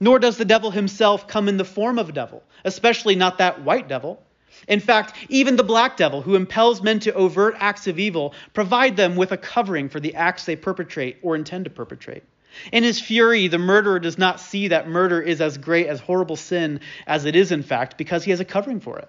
nor 0.00 0.18
does 0.18 0.36
the 0.36 0.44
devil 0.44 0.70
himself 0.70 1.28
come 1.28 1.48
in 1.48 1.56
the 1.56 1.64
form 1.64 1.98
of 1.98 2.08
a 2.08 2.12
devil, 2.12 2.42
especially 2.64 3.14
not 3.14 3.38
that 3.38 3.62
white 3.62 3.88
devil. 3.88 4.22
In 4.66 4.80
fact, 4.80 5.14
even 5.28 5.56
the 5.56 5.62
black 5.62 5.96
devil, 5.96 6.22
who 6.22 6.34
impels 6.34 6.82
men 6.82 6.98
to 7.00 7.14
overt 7.14 7.54
acts 7.58 7.86
of 7.86 7.98
evil, 7.98 8.34
provide 8.54 8.96
them 8.96 9.16
with 9.16 9.32
a 9.32 9.36
covering 9.36 9.88
for 9.88 10.00
the 10.00 10.14
acts 10.14 10.44
they 10.44 10.56
perpetrate 10.56 11.18
or 11.22 11.36
intend 11.36 11.64
to 11.64 11.70
perpetrate. 11.70 12.24
In 12.70 12.82
his 12.82 13.00
fury, 13.00 13.48
the 13.48 13.58
murderer 13.58 13.98
does 13.98 14.18
not 14.18 14.40
see 14.40 14.68
that 14.68 14.88
murder 14.88 15.20
is 15.20 15.40
as 15.40 15.58
great 15.58 15.86
as 15.86 16.00
horrible 16.00 16.36
sin 16.36 16.80
as 17.06 17.24
it 17.24 17.34
is, 17.34 17.50
in 17.50 17.62
fact, 17.62 17.96
because 17.96 18.24
he 18.24 18.30
has 18.30 18.40
a 18.40 18.44
covering 18.44 18.80
for 18.80 18.98
it. 18.98 19.08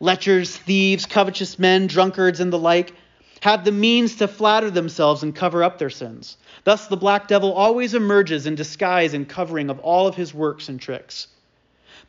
Lechers, 0.00 0.56
thieves, 0.56 1.06
covetous 1.06 1.58
men, 1.58 1.86
drunkards, 1.86 2.40
and 2.40 2.52
the 2.52 2.58
like 2.58 2.94
have 3.40 3.64
the 3.64 3.72
means 3.72 4.16
to 4.16 4.28
flatter 4.28 4.70
themselves 4.70 5.22
and 5.22 5.34
cover 5.34 5.64
up 5.64 5.78
their 5.78 5.90
sins. 5.90 6.36
Thus, 6.64 6.86
the 6.86 6.96
black 6.96 7.26
devil 7.28 7.52
always 7.52 7.94
emerges 7.94 8.46
in 8.46 8.54
disguise 8.54 9.14
and 9.14 9.28
covering 9.28 9.70
of 9.70 9.78
all 9.80 10.06
of 10.06 10.14
his 10.14 10.34
works 10.34 10.68
and 10.68 10.80
tricks. 10.80 11.28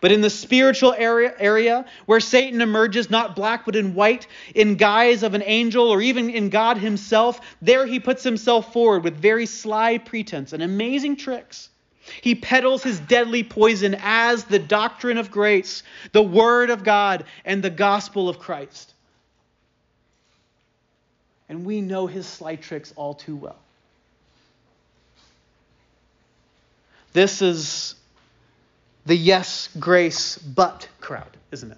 But 0.02 0.12
in 0.12 0.22
the 0.22 0.30
spiritual 0.32 0.94
area, 0.98 1.34
area 1.38 1.86
where 2.08 2.20
Satan 2.20 2.62
emerges 2.62 3.10
not 3.10 3.36
black 3.36 3.66
but 3.66 3.76
in 3.76 3.94
white, 3.94 4.28
in 4.56 4.76
guise 4.76 5.22
of 5.22 5.36
an 5.36 5.44
angel 5.46 5.90
or 5.90 6.02
even 6.02 6.30
in 6.30 6.50
God 6.50 6.78
himself, 6.78 7.40
there 7.62 7.86
he 7.86 8.00
puts 8.00 8.24
himself 8.24 8.74
forward 8.74 9.04
with 9.04 9.16
very 9.22 9.46
sly 9.46 10.00
pretense 10.00 10.54
and 10.54 10.64
amazing 10.64 11.18
tricks. 11.18 11.70
He 12.22 12.34
peddles 12.34 12.82
his 12.82 13.00
deadly 13.00 13.44
poison 13.44 13.96
as 14.02 14.44
the 14.46 14.60
doctrine 14.60 15.20
of 15.20 15.30
grace, 15.30 15.84
the 16.14 16.24
word 16.24 16.72
of 16.72 16.84
God, 16.84 17.26
and 17.46 17.62
the 17.62 17.70
gospel 17.70 18.28
of 18.28 18.40
Christ. 18.40 18.96
And 21.52 21.66
we 21.66 21.82
know 21.82 22.08
his 22.08 22.26
sly 22.26 22.56
tricks 22.56 22.94
all 22.96 23.14
too 23.14 23.36
well. 23.36 23.60
This 27.12 27.42
is 27.42 27.96
the 29.06 29.18
yes, 29.18 29.68
grace, 29.78 30.38
but 30.38 30.88
crowd, 31.02 31.36
isn't 31.52 31.70
it? 31.70 31.78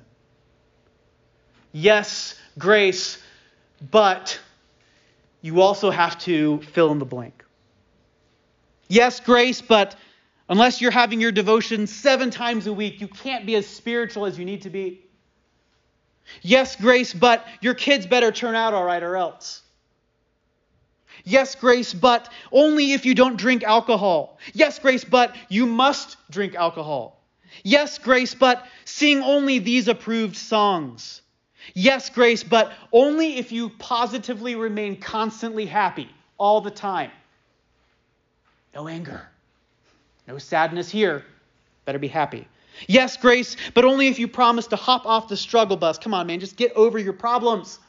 Yes, 1.72 2.36
grace, 2.60 3.18
but 3.90 4.40
you 5.42 5.60
also 5.60 5.90
have 5.90 6.20
to 6.20 6.62
fill 6.74 6.92
in 6.92 7.00
the 7.00 7.06
blank. 7.06 7.44
Yes, 8.90 9.22
grace, 9.22 9.64
but 9.64 9.96
unless 10.50 10.82
you're 10.82 10.92
having 10.92 11.20
your 11.20 11.32
devotion 11.32 11.88
seven 11.88 12.30
times 12.30 12.68
a 12.68 12.74
week, 12.74 13.02
you 13.02 13.08
can't 13.08 13.48
be 13.48 13.56
as 13.56 13.66
spiritual 13.66 14.28
as 14.28 14.38
you 14.38 14.46
need 14.46 14.62
to 14.62 14.70
be. 14.70 15.02
Yes, 16.42 16.76
grace, 16.76 17.14
but 17.14 17.46
your 17.62 17.74
kids 17.74 18.06
better 18.06 18.32
turn 18.32 18.56
out 18.56 18.74
all 18.74 18.84
right 18.84 19.04
or 19.04 19.16
else. 19.16 19.62
Yes, 21.24 21.56
grace, 21.56 21.94
but 21.94 22.30
only 22.52 22.94
if 22.94 23.06
you 23.06 23.16
don't 23.16 23.38
drink 23.38 23.64
alcohol. 23.64 24.38
Yes, 24.54 24.80
grace, 24.80 25.04
but 25.04 25.36
you 25.48 25.66
must 25.66 26.18
drink 26.30 26.56
alcohol. 26.56 27.22
Yes, 27.64 27.98
grace, 27.98 28.34
but 28.34 28.66
sing 28.84 29.22
only 29.22 29.60
these 29.60 29.88
approved 29.88 30.36
songs. 30.36 31.22
Yes, 31.74 32.10
grace, 32.10 32.44
but 32.44 32.74
only 32.92 33.38
if 33.38 33.52
you 33.52 33.70
positively 33.70 34.56
remain 34.56 35.00
constantly 35.00 35.66
happy 35.66 36.10
all 36.38 36.60
the 36.60 36.72
time. 36.72 37.12
No 38.76 38.88
anger, 38.88 39.30
no 40.28 40.38
sadness 40.40 40.90
here. 40.90 41.24
Better 41.86 42.00
be 42.00 42.08
happy. 42.08 42.48
Yes, 42.88 43.18
grace, 43.18 43.56
but 43.74 43.86
only 43.86 44.08
if 44.08 44.20
you 44.20 44.28
promise 44.28 44.68
to 44.68 44.76
hop 44.76 45.06
off 45.06 45.28
the 45.28 45.38
struggle 45.38 45.78
bus. 45.78 45.98
Come 45.98 46.14
on, 46.14 46.28
man, 46.28 46.40
just 46.40 46.56
get 46.56 46.74
over 46.74 46.98
your 47.00 47.14
problems. 47.14 47.80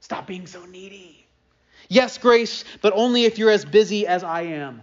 Stop 0.00 0.26
being 0.26 0.46
so 0.46 0.64
needy. 0.66 1.26
Yes, 1.88 2.18
grace, 2.18 2.64
but 2.82 2.92
only 2.94 3.24
if 3.24 3.38
you're 3.38 3.50
as 3.50 3.64
busy 3.64 4.06
as 4.06 4.24
I 4.24 4.42
am. 4.42 4.82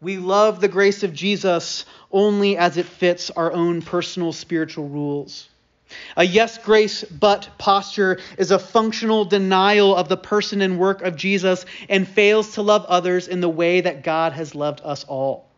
We 0.00 0.18
love 0.18 0.60
the 0.60 0.68
grace 0.68 1.02
of 1.02 1.14
Jesus 1.14 1.86
only 2.12 2.58
as 2.58 2.76
it 2.76 2.84
fits 2.84 3.30
our 3.30 3.52
own 3.52 3.80
personal 3.80 4.32
spiritual 4.32 4.88
rules. 4.88 5.48
A 6.16 6.24
yes, 6.24 6.58
grace, 6.58 7.04
but 7.04 7.48
posture 7.58 8.18
is 8.36 8.50
a 8.50 8.58
functional 8.58 9.24
denial 9.24 9.94
of 9.96 10.08
the 10.08 10.16
person 10.16 10.60
and 10.60 10.78
work 10.78 11.02
of 11.02 11.16
Jesus 11.16 11.64
and 11.88 12.06
fails 12.06 12.54
to 12.54 12.62
love 12.62 12.84
others 12.86 13.28
in 13.28 13.40
the 13.40 13.48
way 13.48 13.80
that 13.80 14.02
God 14.02 14.32
has 14.32 14.54
loved 14.54 14.80
us 14.84 15.04
all. 15.04 15.48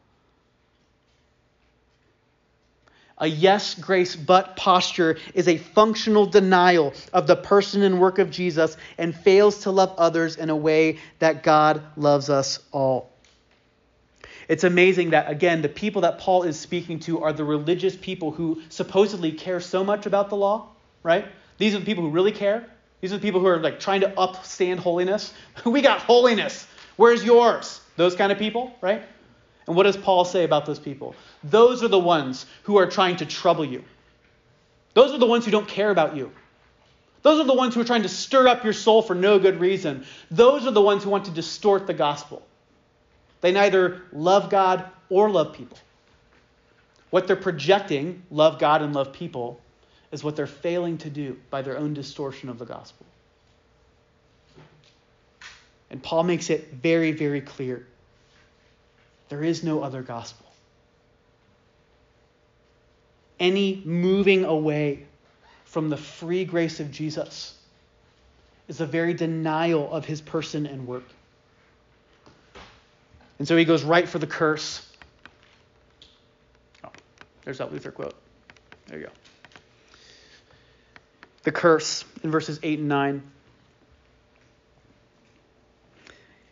A 3.19 3.27
yes, 3.27 3.75
grace, 3.75 4.15
but 4.15 4.57
posture 4.57 5.17
is 5.33 5.49
a 5.49 5.57
functional 5.57 6.27
denial 6.27 6.93
of 7.15 7.27
the 7.27 7.37
person 7.37 7.83
and 7.83 7.99
work 7.99 8.19
of 8.19 8.31
Jesus 8.31 8.77
and 8.99 9.15
fails 9.15 9.61
to 9.61 9.71
love 9.71 9.95
others 9.97 10.37
in 10.37 10.51
a 10.51 10.57
way 10.57 10.99
that 11.19 11.43
God 11.43 11.83
loves 11.97 12.29
us 12.29 12.59
all. 12.73 13.11
It's 14.49 14.65
amazing 14.65 15.11
that, 15.11 15.31
again, 15.31 15.63
the 15.63 15.69
people 15.69 16.03
that 16.03 16.19
Paul 16.19 16.43
is 16.43 16.59
speaking 16.59 17.01
to 17.01 17.23
are 17.23 17.33
the 17.33 17.45
religious 17.45 17.97
people 17.97 18.31
who 18.31 18.63
supposedly 18.69 19.33
care 19.33 19.61
so 19.61 19.83
much 19.83 20.05
about 20.07 20.29
the 20.29 20.37
law, 20.37 20.69
right? 21.03 21.27
These 21.59 21.75
are 21.75 21.79
the 21.79 21.87
people 21.87 22.05
who 22.05 22.11
really 22.11 22.33
care. 22.33 22.67
These 23.01 23.13
are 23.13 23.17
the 23.17 23.23
people 23.23 23.41
who 23.41 23.47
are 23.47 23.59
like 23.59 23.81
trying 23.81 24.03
to 24.03 24.09
upstand 24.11 24.79
holiness. 24.79 25.33
we 25.65 25.81
got 25.81 26.01
holiness. 26.01 26.67
Where's 26.97 27.25
yours? 27.25 27.81
Those 27.97 28.15
kind 28.15 28.31
of 28.31 28.39
people, 28.39 28.77
right? 28.81 29.03
And 29.67 29.75
what 29.75 29.83
does 29.83 29.97
Paul 29.97 30.25
say 30.25 30.45
about 30.45 30.67
those 30.67 30.79
people? 30.79 31.15
Those 31.43 31.83
are 31.83 31.89
the 31.89 31.99
ones 31.99 32.47
who 32.65 32.77
are 32.79 32.87
trying 32.87 33.17
to 33.17 33.27
trouble 33.27 33.65
you. 33.65 33.85
Those 34.95 35.13
are 35.13 35.19
the 35.19 35.27
ones 35.27 35.45
who 35.45 35.51
don't 35.51 35.69
care 35.69 35.91
about 35.91 36.17
you. 36.17 36.33
Those 37.23 37.41
are 37.41 37.47
the 37.47 37.55
ones 37.55 37.75
who 37.75 37.81
are 37.81 37.85
trying 37.85 38.03
to 38.03 38.09
stir 38.09 38.47
up 38.47 38.63
your 38.63 38.73
soul 38.73 39.03
for 39.03 39.15
no 39.15 39.39
good 39.39 39.59
reason. 39.59 40.07
Those 40.31 40.67
are 40.67 40.71
the 40.71 40.81
ones 40.81 41.03
who 41.03 41.11
want 41.11 41.25
to 41.25 41.33
distort 41.33 41.87
the 41.87 41.95
gospel. 41.95 42.47
They 43.41 43.51
neither 43.51 44.03
love 44.13 44.49
God 44.49 44.85
or 45.09 45.29
love 45.29 45.53
people. 45.53 45.79
What 47.11 47.27
they're 47.27 47.37
projecting, 47.37 48.23
love 48.31 48.59
God 48.59 48.83
and 48.83 48.95
love 48.95 49.13
people, 49.13 49.61
is 50.13 50.23
what 50.23 50.37
they're 50.37 50.47
failing 50.47 50.99
to 50.99 51.11
do 51.11 51.39
by 51.51 51.63
their 51.63 51.77
own 51.77 51.95
distortion 51.95 52.49
of 52.49 52.59
the 52.59 52.65
gospel. 52.65 53.07
And 55.91 56.03
Paul 56.03 56.23
makes 56.23 56.51
it 56.51 56.73
very, 56.73 57.13
very 57.13 57.41
clear 57.41 57.87
there 59.29 59.43
is 59.43 59.65
no 59.65 59.83
other 59.83 60.03
gospel. 60.03 60.47
Any 63.39 63.83
moving 63.85 64.45
away 64.45 65.05
from 65.65 65.91
the 65.91 65.97
free 65.97 66.45
grace 66.45 66.81
of 66.81 66.91
Jesus 66.91 67.55
is 68.69 68.81
a 68.81 68.87
very 68.87 69.15
denial 69.15 69.93
of 69.93 70.05
his 70.05 70.21
person 70.21 70.67
and 70.67 70.87
work. 70.87 71.05
And 73.39 73.47
so 73.47 73.57
he 73.57 73.65
goes 73.65 73.85
right 73.85 74.09
for 74.09 74.19
the 74.19 74.27
curse. 74.27 74.87
Oh, 76.83 76.91
there's 77.45 77.59
that 77.59 77.73
Luther 77.73 77.91
quote. 77.91 78.15
There 78.87 78.99
you 78.99 79.07
go. 79.07 79.13
The 81.43 81.53
curse 81.53 82.05
in 82.23 82.31
verses 82.31 82.59
8 82.63 82.79
and 82.79 82.89
9. 82.89 83.23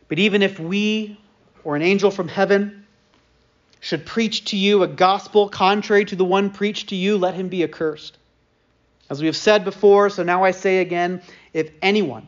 But 0.09 0.19
even 0.19 0.43
if 0.43 0.61
we 0.61 1.19
or 1.65 1.77
an 1.77 1.83
angel 1.83 2.11
from 2.11 2.29
heaven 2.29 2.87
should 3.81 4.07
preach 4.07 4.47
to 4.47 4.57
you 4.57 4.83
a 4.83 4.89
gospel 4.89 5.49
contrary 5.49 6.05
to 6.07 6.17
the 6.17 6.25
one 6.25 6.51
preached 6.51 6.91
to 6.91 6.97
you, 6.97 7.19
let 7.19 7.35
him 7.35 7.49
be 7.49 7.63
accursed. 7.65 8.17
As 9.11 9.21
we 9.21 9.27
have 9.27 9.37
said 9.37 9.65
before, 9.65 10.09
so 10.09 10.23
now 10.23 10.45
I 10.45 10.53
say 10.53 10.79
again 10.79 11.21
if 11.53 11.71
anyone 11.83 12.27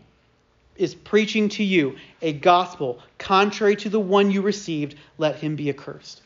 is 0.76 0.94
preaching 0.94 1.48
to 1.50 1.64
you 1.64 1.96
a 2.20 2.32
gospel 2.32 3.00
contrary 3.18 3.76
to 3.76 3.88
the 3.88 4.00
one 4.00 4.30
you 4.30 4.42
received, 4.42 4.96
let 5.16 5.36
him 5.36 5.56
be 5.56 5.70
accursed. 5.70 6.20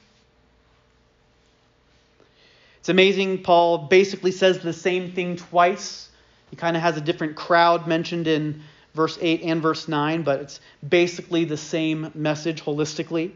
It's 2.80 2.88
amazing, 2.88 3.42
Paul 3.42 3.78
basically 3.78 4.32
says 4.32 4.58
the 4.58 4.72
same 4.72 5.12
thing 5.12 5.36
twice. 5.36 6.08
He 6.50 6.56
kind 6.56 6.76
of 6.76 6.82
has 6.82 6.96
a 6.96 7.00
different 7.00 7.36
crowd 7.36 7.86
mentioned 7.86 8.26
in 8.26 8.62
verse 8.94 9.18
8 9.20 9.42
and 9.42 9.62
verse 9.62 9.88
9, 9.88 10.22
but 10.22 10.40
it's 10.40 10.60
basically 10.86 11.44
the 11.44 11.56
same 11.56 12.10
message 12.14 12.62
holistically. 12.62 13.32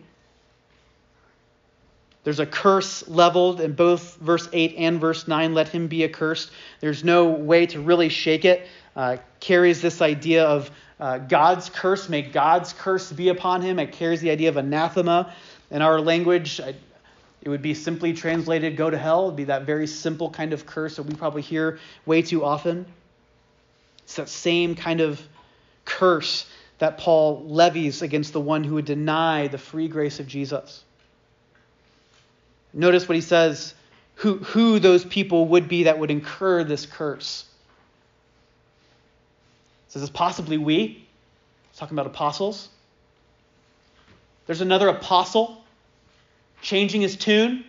There's 2.24 2.40
a 2.40 2.46
curse 2.46 3.06
leveled 3.06 3.60
in 3.60 3.74
both 3.74 4.16
verse 4.16 4.48
8 4.52 4.74
and 4.78 4.98
verse 5.00 5.28
9. 5.28 5.52
Let 5.52 5.68
him 5.68 5.88
be 5.88 6.04
accursed. 6.04 6.50
There's 6.80 7.04
no 7.04 7.26
way 7.26 7.66
to 7.66 7.80
really 7.80 8.08
shake 8.08 8.46
it. 8.46 8.66
Uh, 8.96 9.18
carries 9.40 9.82
this 9.82 10.00
idea 10.00 10.44
of 10.44 10.70
uh, 10.98 11.18
God's 11.18 11.68
curse. 11.68 12.08
May 12.08 12.22
God's 12.22 12.72
curse 12.72 13.12
be 13.12 13.28
upon 13.28 13.60
him. 13.60 13.78
It 13.78 13.92
carries 13.92 14.22
the 14.22 14.30
idea 14.30 14.48
of 14.48 14.56
anathema. 14.56 15.34
In 15.70 15.82
our 15.82 16.00
language, 16.00 16.60
I, 16.60 16.74
it 17.42 17.48
would 17.50 17.60
be 17.60 17.74
simply 17.74 18.14
translated 18.14 18.76
go 18.76 18.88
to 18.88 18.96
hell. 18.96 19.24
It 19.24 19.26
would 19.26 19.36
be 19.36 19.44
that 19.44 19.64
very 19.64 19.86
simple 19.86 20.30
kind 20.30 20.54
of 20.54 20.64
curse 20.64 20.96
that 20.96 21.02
we 21.02 21.14
probably 21.14 21.42
hear 21.42 21.78
way 22.06 22.22
too 22.22 22.42
often. 22.42 22.86
It's 24.04 24.16
that 24.16 24.30
same 24.30 24.74
kind 24.76 25.00
of 25.00 25.20
curse 25.84 26.46
that 26.78 26.98
Paul 26.98 27.44
levies 27.46 28.02
against 28.02 28.32
the 28.32 28.40
one 28.40 28.64
who 28.64 28.74
would 28.74 28.84
deny 28.84 29.48
the 29.48 29.58
free 29.58 29.88
grace 29.88 30.20
of 30.20 30.26
Jesus. 30.26 30.82
Notice 32.72 33.08
what 33.08 33.14
he 33.14 33.20
says 33.20 33.74
who, 34.16 34.38
who 34.38 34.78
those 34.78 35.04
people 35.04 35.48
would 35.48 35.68
be 35.68 35.84
that 35.84 35.98
would 35.98 36.10
incur 36.10 36.64
this 36.64 36.86
curse. 36.86 37.44
Says 39.88 40.02
it's 40.02 40.10
possibly 40.10 40.58
we. 40.58 41.06
He's 41.70 41.78
talking 41.78 41.94
about 41.94 42.06
apostles. 42.06 42.68
There's 44.46 44.60
another 44.60 44.88
apostle 44.88 45.62
changing 46.62 47.00
his 47.00 47.16
tune, 47.16 47.64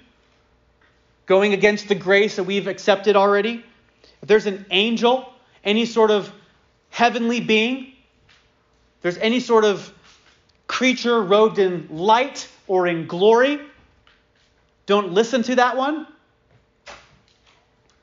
going 1.26 1.54
against 1.54 1.88
the 1.88 1.96
grace 1.96 2.36
that 2.36 2.44
we've 2.44 2.68
accepted 2.68 3.16
already. 3.16 3.64
If 4.22 4.28
there's 4.28 4.46
an 4.46 4.66
angel, 4.72 5.32
any 5.64 5.86
sort 5.86 6.12
of 6.12 6.32
heavenly 6.90 7.40
being, 7.40 7.94
there's 9.06 9.20
any 9.20 9.40
sort 9.40 9.66
of 9.66 9.94
creature 10.66 11.22
robed 11.22 11.60
in 11.60 11.88
light 11.92 12.50
or 12.66 12.88
in 12.88 13.06
glory, 13.06 13.62
don't 14.88 15.12
listen 15.12 15.44
to 15.44 15.58
that 15.58 15.78
one. 15.78 16.08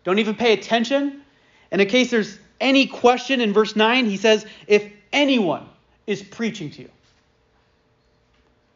Don't 0.05 0.21
even 0.21 0.37
pay 0.37 0.53
attention. 0.53 1.23
And 1.73 1.81
in 1.81 1.89
case 1.89 2.13
there's 2.13 2.39
any 2.61 2.87
question 2.87 3.41
in 3.41 3.53
verse 3.53 3.75
9, 3.75 4.07
he 4.07 4.17
says, 4.17 4.47
if 4.69 4.93
anyone 5.13 5.69
is 6.07 6.23
preaching 6.23 6.71
to 6.71 6.83
you. 6.83 6.91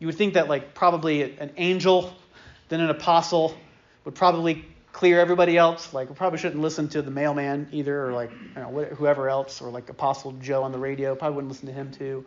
You 0.00 0.08
would 0.08 0.16
think 0.16 0.34
that, 0.34 0.48
like, 0.48 0.74
probably 0.74 1.22
an 1.38 1.52
angel, 1.56 2.12
then 2.70 2.80
an 2.80 2.90
apostle 2.90 3.56
would 4.04 4.16
probably 4.16 4.64
clear 4.96 5.20
everybody 5.20 5.58
else. 5.58 5.92
Like, 5.92 6.08
we 6.08 6.14
probably 6.14 6.38
shouldn't 6.38 6.62
listen 6.62 6.88
to 6.88 7.02
the 7.02 7.10
mailman 7.10 7.68
either, 7.70 8.06
or 8.06 8.12
like, 8.12 8.30
you 8.30 8.62
know, 8.62 8.84
whoever 8.96 9.28
else, 9.28 9.60
or 9.60 9.70
like 9.70 9.90
Apostle 9.90 10.32
Joe 10.40 10.62
on 10.62 10.72
the 10.72 10.78
radio. 10.78 11.14
Probably 11.14 11.36
wouldn't 11.36 11.52
listen 11.52 11.66
to 11.66 11.74
him 11.74 11.92
too. 11.92 12.24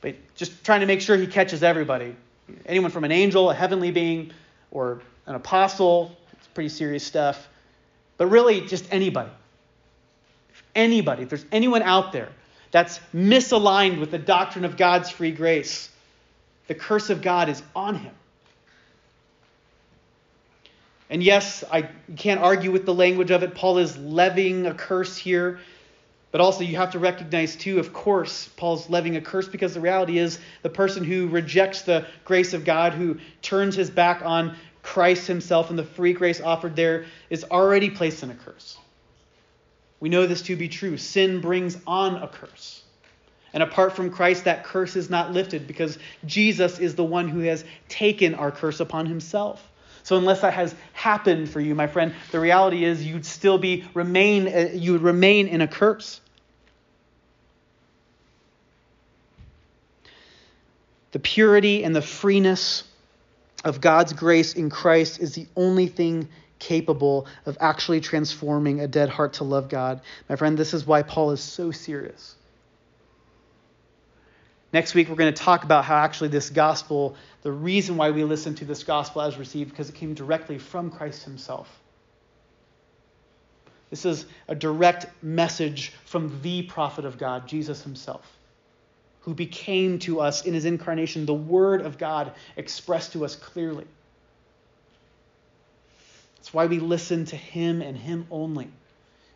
But 0.00 0.16
just 0.34 0.64
trying 0.64 0.80
to 0.80 0.86
make 0.86 1.00
sure 1.00 1.16
he 1.16 1.26
catches 1.26 1.62
everybody. 1.62 2.16
Anyone 2.64 2.90
from 2.90 3.04
an 3.04 3.12
angel, 3.12 3.50
a 3.50 3.54
heavenly 3.54 3.90
being, 3.90 4.32
or 4.70 5.02
an 5.26 5.34
apostle, 5.34 6.16
it's 6.32 6.48
pretty 6.48 6.70
serious 6.70 7.04
stuff. 7.04 7.48
But 8.16 8.26
really, 8.26 8.62
just 8.62 8.86
anybody 8.90 9.30
anybody, 10.74 11.22
if 11.22 11.28
there's 11.28 11.46
anyone 11.52 11.82
out 11.82 12.12
there 12.12 12.28
that's 12.70 13.00
misaligned 13.14 14.00
with 14.00 14.10
the 14.10 14.18
doctrine 14.18 14.64
of 14.64 14.76
God's 14.76 15.10
free 15.10 15.30
grace, 15.30 15.88
the 16.66 16.74
curse 16.74 17.10
of 17.10 17.22
God 17.22 17.48
is 17.48 17.62
on 17.74 17.96
him. 17.96 18.14
And 21.14 21.22
yes, 21.22 21.62
I 21.70 21.82
can't 22.16 22.40
argue 22.40 22.72
with 22.72 22.86
the 22.86 22.92
language 22.92 23.30
of 23.30 23.44
it. 23.44 23.54
Paul 23.54 23.78
is 23.78 23.96
levying 23.96 24.66
a 24.66 24.74
curse 24.74 25.16
here. 25.16 25.60
But 26.32 26.40
also, 26.40 26.64
you 26.64 26.74
have 26.74 26.90
to 26.90 26.98
recognize, 26.98 27.54
too, 27.54 27.78
of 27.78 27.92
course, 27.92 28.48
Paul's 28.56 28.90
levying 28.90 29.14
a 29.14 29.20
curse 29.20 29.46
because 29.46 29.74
the 29.74 29.80
reality 29.80 30.18
is 30.18 30.40
the 30.62 30.70
person 30.70 31.04
who 31.04 31.28
rejects 31.28 31.82
the 31.82 32.04
grace 32.24 32.52
of 32.52 32.64
God, 32.64 32.94
who 32.94 33.18
turns 33.42 33.76
his 33.76 33.90
back 33.90 34.22
on 34.24 34.56
Christ 34.82 35.28
himself 35.28 35.70
and 35.70 35.78
the 35.78 35.84
free 35.84 36.14
grace 36.14 36.40
offered 36.40 36.74
there, 36.74 37.04
is 37.30 37.44
already 37.44 37.90
placed 37.90 38.24
in 38.24 38.32
a 38.32 38.34
curse. 38.34 38.76
We 40.00 40.08
know 40.08 40.26
this 40.26 40.42
to 40.42 40.56
be 40.56 40.68
true. 40.68 40.96
Sin 40.96 41.40
brings 41.40 41.78
on 41.86 42.24
a 42.24 42.26
curse. 42.26 42.82
And 43.52 43.62
apart 43.62 43.94
from 43.94 44.10
Christ, 44.10 44.46
that 44.46 44.64
curse 44.64 44.96
is 44.96 45.10
not 45.10 45.30
lifted 45.30 45.68
because 45.68 45.96
Jesus 46.26 46.80
is 46.80 46.96
the 46.96 47.04
one 47.04 47.28
who 47.28 47.38
has 47.38 47.64
taken 47.88 48.34
our 48.34 48.50
curse 48.50 48.80
upon 48.80 49.06
himself. 49.06 49.64
So 50.04 50.18
unless 50.18 50.42
that 50.42 50.52
has 50.52 50.74
happened 50.92 51.48
for 51.48 51.60
you, 51.60 51.74
my 51.74 51.86
friend, 51.86 52.14
the 52.30 52.38
reality 52.38 52.84
is 52.84 53.04
you'd 53.04 53.24
still 53.24 53.56
be 53.56 53.84
remain 53.94 54.46
uh, 54.46 54.68
you 54.72 54.92
would 54.92 55.02
remain 55.02 55.48
in 55.48 55.62
a 55.62 55.66
curse. 55.66 56.20
The 61.12 61.18
purity 61.18 61.84
and 61.84 61.96
the 61.96 62.02
freeness 62.02 62.84
of 63.64 63.80
God's 63.80 64.12
grace 64.12 64.52
in 64.52 64.68
Christ 64.68 65.20
is 65.20 65.34
the 65.34 65.46
only 65.56 65.86
thing 65.86 66.28
capable 66.58 67.26
of 67.46 67.56
actually 67.60 68.00
transforming 68.00 68.80
a 68.80 68.86
dead 68.86 69.08
heart 69.08 69.34
to 69.34 69.44
love 69.44 69.70
God. 69.70 70.02
My 70.28 70.36
friend, 70.36 70.58
this 70.58 70.74
is 70.74 70.86
why 70.86 71.02
Paul 71.02 71.30
is 71.30 71.40
so 71.40 71.70
serious. 71.70 72.34
Next 74.74 74.92
week, 74.92 75.08
we're 75.08 75.14
going 75.14 75.32
to 75.32 75.42
talk 75.42 75.62
about 75.62 75.84
how 75.84 75.94
actually 75.94 76.30
this 76.30 76.50
gospel, 76.50 77.14
the 77.42 77.52
reason 77.52 77.96
why 77.96 78.10
we 78.10 78.24
listen 78.24 78.56
to 78.56 78.64
this 78.64 78.82
gospel 78.82 79.22
as 79.22 79.38
received, 79.38 79.70
because 79.70 79.88
it 79.88 79.94
came 79.94 80.14
directly 80.14 80.58
from 80.58 80.90
Christ 80.90 81.22
himself. 81.22 81.80
This 83.90 84.04
is 84.04 84.26
a 84.48 84.54
direct 84.56 85.06
message 85.22 85.92
from 86.06 86.40
the 86.42 86.62
prophet 86.62 87.04
of 87.04 87.18
God, 87.18 87.46
Jesus 87.46 87.82
himself 87.82 88.28
who 89.20 89.32
became 89.32 90.00
to 90.00 90.20
us 90.20 90.44
in 90.44 90.52
his 90.52 90.64
incarnation, 90.64 91.24
the 91.24 91.32
Word 91.32 91.80
of 91.80 91.96
God 91.96 92.32
expressed 92.56 93.12
to 93.12 93.24
us 93.24 93.36
clearly. 93.36 93.86
That's 96.36 96.52
why 96.52 96.66
we 96.66 96.78
listen 96.80 97.24
to 97.26 97.36
him 97.36 97.80
and 97.80 97.96
him 97.96 98.26
only. 98.30 98.68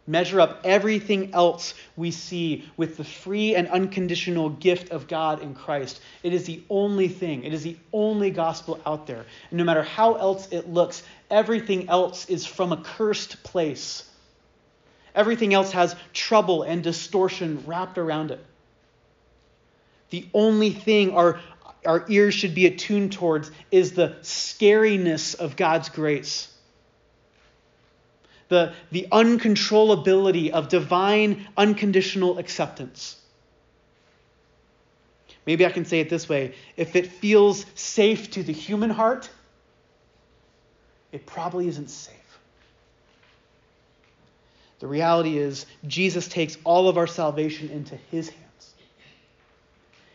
Measure 0.09 0.41
up 0.41 0.63
everything 0.65 1.35
else 1.35 1.75
we 1.95 2.11
see 2.11 2.65
with 2.79 2.97
the 2.97 3.05
free 3.05 3.55
and 3.55 3.69
unconditional 3.69 4.49
gift 4.49 4.91
of 4.91 5.07
God 5.07 5.43
in 5.43 5.55
Christ. 5.55 6.01
It 6.23 6.33
is 6.33 6.47
the 6.47 6.63
only 6.71 7.09
thing, 7.09 7.45
it 7.45 7.53
is 7.53 7.63
the 7.63 7.77
only 7.93 8.31
gospel 8.31 8.81
out 8.87 9.07
there. 9.07 9.27
And 9.51 9.59
no 9.59 9.65
matter 9.65 9.83
how 9.83 10.15
else 10.15 10.49
it 10.51 10.67
looks, 10.67 11.03
everything 11.31 11.91
else 11.91 12.25
is 12.31 12.47
from 12.47 12.73
a 12.73 12.79
cursed 12.79 13.43
place. 13.43 14.09
Everything 15.15 15.53
else 15.53 15.73
has 15.73 15.95
trouble 16.15 16.63
and 16.63 16.83
distortion 16.83 17.65
wrapped 17.67 17.99
around 17.99 18.31
it. 18.31 18.43
The 20.09 20.27
only 20.33 20.71
thing 20.71 21.11
our, 21.11 21.39
our 21.85 22.07
ears 22.09 22.33
should 22.33 22.55
be 22.55 22.65
attuned 22.65 23.13
towards 23.13 23.51
is 23.71 23.93
the 23.93 24.17
scariness 24.23 25.35
of 25.35 25.55
God's 25.55 25.91
grace. 25.91 26.49
The, 28.49 28.73
the 28.91 29.07
uncontrollability 29.13 30.51
of 30.51 30.69
divine 30.69 31.47
unconditional 31.57 32.39
acceptance. 32.39 33.17
Maybe 35.45 35.65
I 35.65 35.71
can 35.71 35.85
say 35.85 36.01
it 36.01 36.11
this 36.11 36.29
way 36.29 36.55
if 36.77 36.97
it 36.97 37.07
feels 37.07 37.65
safe 37.75 38.31
to 38.33 38.43
the 38.43 38.53
human 38.53 38.91
heart, 38.91 39.31
it 41.13 41.27
probably 41.27 41.69
isn't 41.69 41.91
safe. 41.91 42.15
The 44.81 44.87
reality 44.87 45.39
is, 45.39 45.67
Jesus 45.87 46.29
takes 46.29 46.57
all 46.65 46.89
of 46.89 46.99
our 46.99 47.07
salvation 47.07 47.71
into 47.71 47.97
his 48.11 48.29
hands 48.29 48.75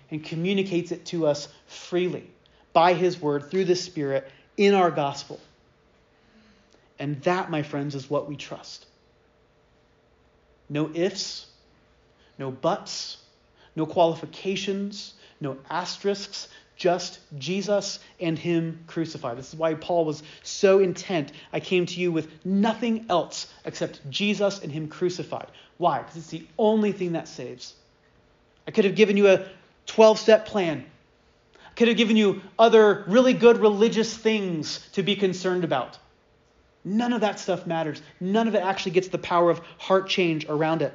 and 0.10 0.24
communicates 0.24 0.92
it 0.92 1.06
to 1.08 1.26
us 1.28 1.48
freely 1.68 2.30
by 2.72 2.94
his 2.94 3.20
word 3.20 3.50
through 3.50 3.66
the 3.66 3.76
Spirit 3.76 4.30
in 4.56 4.74
our 4.74 4.92
gospel. 4.92 5.40
And 7.00 7.22
that, 7.24 7.50
my 7.50 7.64
friends, 7.64 7.96
is 7.96 8.10
what 8.10 8.30
we 8.30 8.36
trust. 8.36 8.86
No 10.70 10.90
ifs, 10.94 11.48
no 12.38 12.52
buts, 12.52 13.18
no 13.76 13.86
qualifications, 13.86 15.14
no 15.40 15.58
asterisks, 15.70 16.48
just 16.76 17.20
Jesus 17.38 18.00
and 18.20 18.38
Him 18.38 18.84
crucified. 18.88 19.38
This 19.38 19.54
is 19.54 19.60
why 19.60 19.76
Paul 19.76 20.06
was 20.06 20.24
so 20.42 20.80
intent. 20.80 21.32
I 21.52 21.60
came 21.60 21.86
to 21.86 22.00
you 22.00 22.12
with 22.12 22.30
nothing 22.46 23.06
else 23.10 23.52
except 23.66 24.10
Jesus 24.10 24.62
and 24.62 24.72
Him 24.72 24.88
crucified. 24.88 25.48
Why? 25.78 26.00
Because 26.00 26.18
it's 26.18 26.28
the 26.28 26.46
only 26.58 26.92
thing 26.92 27.14
that 27.14 27.28
saves. 27.28 27.74
I 28.68 28.72
could 28.72 28.86
have 28.86 28.96
given 28.96 29.18
you 29.18 29.28
a 29.28 29.46
12 29.88 30.20
step 30.20 30.46
plan. 30.46 30.86
I 31.56 31.74
could 31.76 31.88
have 31.88 31.98
given 31.98 32.18
you 32.18 32.42
other 32.58 33.04
really 33.08 33.34
good 33.34 33.58
religious 33.58 34.16
things 34.16 34.80
to 34.94 35.04
be 35.04 35.16
concerned 35.16 35.64
about. 35.64 35.98
None 36.86 37.14
of 37.14 37.22
that 37.22 37.40
stuff 37.40 37.66
matters. 37.66 38.02
None 38.20 38.48
of 38.48 38.56
it 38.56 38.64
actually 38.64 38.92
gets 38.92 39.08
the 39.08 39.18
power 39.18 39.50
of 39.50 39.60
heart 39.78 40.10
change 40.10 40.46
around 40.48 40.82
it. 40.82 40.94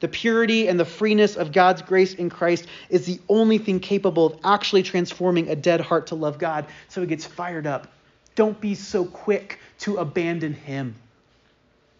The 0.00 0.08
purity 0.08 0.68
and 0.68 0.78
the 0.78 0.84
freeness 0.84 1.36
of 1.36 1.52
God's 1.52 1.80
grace 1.82 2.14
in 2.14 2.28
Christ 2.28 2.66
is 2.90 3.06
the 3.06 3.20
only 3.28 3.58
thing 3.58 3.80
capable 3.80 4.26
of 4.26 4.40
actually 4.44 4.82
transforming 4.82 5.48
a 5.48 5.56
dead 5.56 5.80
heart 5.80 6.08
to 6.08 6.14
love 6.14 6.38
God 6.38 6.66
so 6.88 7.02
it 7.02 7.08
gets 7.08 7.24
fired 7.24 7.66
up. 7.66 7.86
Don't 8.34 8.60
be 8.60 8.74
so 8.74 9.04
quick 9.04 9.60
to 9.80 9.98
abandon 9.98 10.52
Him. 10.52 10.96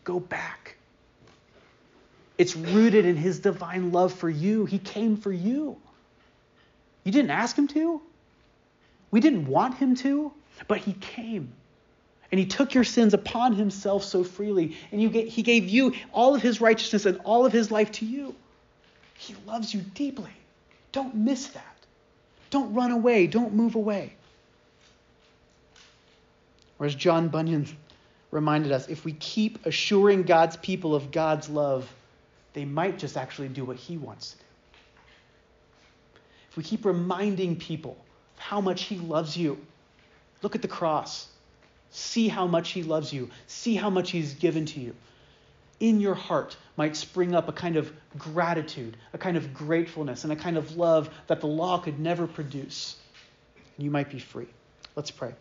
Go 0.03 0.19
back. 0.19 0.77
It's 2.37 2.57
rooted 2.57 3.07
in 3.07 3.17
His 3.17 3.39
divine 3.39 3.93
love 3.93 4.13
for 4.13 4.29
you. 4.29 4.67
He 4.67 4.79
came 4.79 5.17
for 5.17 5.33
you. 5.33 5.81
You 7.05 7.13
didn't 7.13 7.31
ask 7.31 7.57
him 7.57 7.69
to. 7.69 8.01
We 9.11 9.21
didn't 9.21 9.47
want 9.47 9.77
him 9.77 9.95
to, 9.97 10.33
but 10.67 10.79
he 10.79 10.95
came. 10.95 11.53
And 12.31 12.39
he 12.39 12.47
took 12.47 12.75
your 12.75 12.85
sins 12.85 13.15
upon 13.15 13.55
himself 13.55 14.05
so 14.05 14.25
freely. 14.25 14.77
And 14.91 15.01
you 15.01 15.11
get, 15.11 15.29
he 15.29 15.43
gave 15.43 15.69
you 15.69 15.95
all 16.13 16.35
of 16.35 16.43
his 16.43 16.61
righteousness 16.61 17.07
and 17.07 17.21
all 17.25 17.47
of 17.47 17.53
his 17.53 17.71
life 17.71 17.93
to 17.93 18.07
you. 18.07 18.35
He 19.17 19.35
loves 19.47 19.73
you 19.73 19.81
deeply. 19.81 20.31
Don't 20.93 21.15
miss 21.15 21.49
that. 21.49 21.77
Don't 22.51 22.75
run 22.75 22.91
away. 22.91 23.27
Don't 23.27 23.55
move 23.55 23.75
away. 23.75 24.15
Or 26.79 26.87
as 26.87 26.95
John 26.95 27.29
Bunyan 27.29 27.69
reminded 28.31 28.73
us, 28.73 28.89
if 28.89 29.05
we 29.05 29.13
keep 29.13 29.65
assuring 29.67 30.25
God's 30.25 30.57
people 30.57 30.95
of 30.95 31.13
God's 31.13 31.49
love, 31.49 31.89
they 32.53 32.65
might 32.65 32.99
just 32.99 33.17
actually 33.17 33.49
do 33.49 33.65
what 33.65 33.77
he 33.77 33.97
wants 33.97 34.33
to 34.33 34.39
do 34.39 34.45
if 36.55 36.59
we 36.59 36.63
keep 36.63 36.85
reminding 36.85 37.57
people 37.57 37.97
of 38.37 38.41
how 38.41 38.61
much 38.61 38.85
He 38.85 38.95
loves 38.97 39.37
you, 39.37 39.59
look 40.41 40.55
at 40.55 40.63
the 40.63 40.69
cross. 40.69 41.27
See 41.97 42.27
how 42.27 42.49
much 42.49 42.71
He 42.71 42.83
loves 42.83 43.13
you. 43.13 43.31
See 43.47 43.77
how 43.77 43.89
much 43.89 44.11
He's 44.11 44.35
given 44.35 44.67
to 44.67 44.81
you. 44.81 44.97
In 45.79 46.01
your 46.01 46.15
heart 46.15 46.57
might 46.77 46.97
spring 46.97 47.37
up 47.37 47.49
a 47.49 47.53
kind 47.53 47.77
of 47.77 47.93
gratitude, 48.19 48.97
a 49.13 49.19
kind 49.19 49.37
of 49.37 49.55
gratefulness, 49.55 50.25
and 50.25 50.33
a 50.33 50.37
kind 50.37 50.57
of 50.57 50.77
love 50.77 51.09
that 51.29 51.41
the 51.41 51.47
law 51.47 51.79
could 51.79 52.01
never 52.01 52.27
produce. 52.27 52.97
And 53.77 53.85
you 53.85 53.93
might 53.93 54.11
be 54.11 54.19
free. 54.19 54.49
Let's 54.97 55.13
pray. 55.13 55.35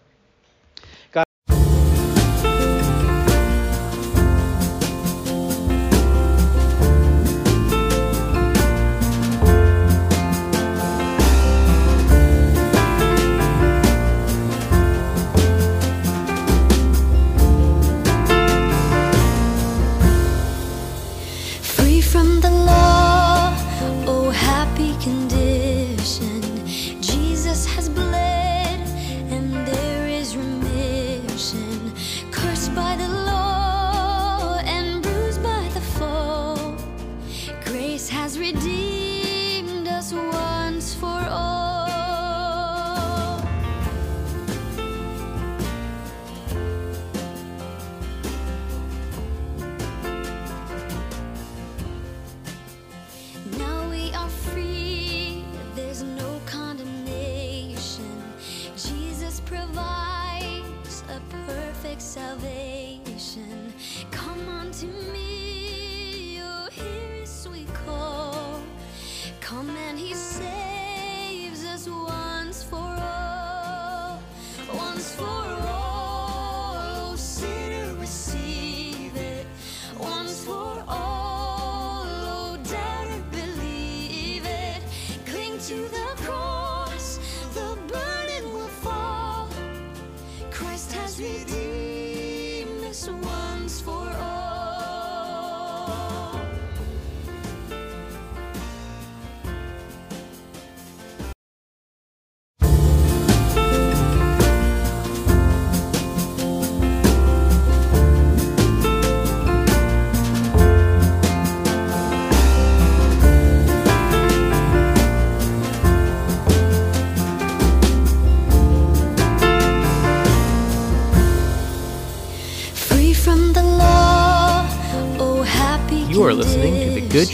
has 38.14 38.38
redeemed. 38.38 38.93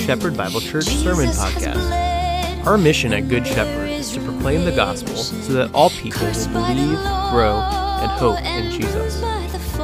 Shepherd 0.10 0.36
Bible 0.36 0.60
Church 0.60 0.86
Sermon 0.86 1.28
Podcast. 1.28 2.66
Our 2.66 2.80
mission 2.80 3.14
at 3.14 3.28
Good 3.28 3.46
Shepherd 3.46 3.92
is 3.92 4.12
to 4.14 4.20
proclaim 4.22 4.66
the 4.66 4.72
gospel 4.72 5.16
so 5.16 5.54
that 5.54 5.72
all 5.72 5.92
people 5.92 6.26
will 6.26 6.48
believe, 6.48 6.98
grow, 7.30 7.60
and 7.62 8.10
hope 8.14 8.42
in 8.42 8.72
Jesus. 8.72 9.22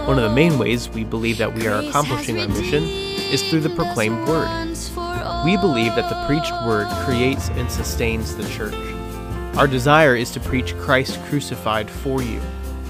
One 0.07 0.17
of 0.17 0.23
the 0.23 0.33
main 0.33 0.57
ways 0.57 0.89
we 0.89 1.03
believe 1.03 1.37
that 1.37 1.53
we 1.53 1.67
are 1.67 1.79
accomplishing 1.79 2.39
our 2.39 2.47
mission 2.47 2.85
is 2.85 3.47
through 3.47 3.59
the 3.59 3.69
proclaimed 3.69 4.27
word. 4.27 4.49
We 5.45 5.57
believe 5.57 5.93
that 5.93 6.09
the 6.09 6.25
preached 6.25 6.53
word 6.65 6.87
creates 7.05 7.49
and 7.49 7.69
sustains 7.69 8.35
the 8.35 8.49
church. 8.49 8.73
Our 9.57 9.67
desire 9.67 10.15
is 10.15 10.31
to 10.31 10.39
preach 10.39 10.75
Christ 10.77 11.21
crucified 11.25 11.87
for 11.87 12.23
you, 12.23 12.39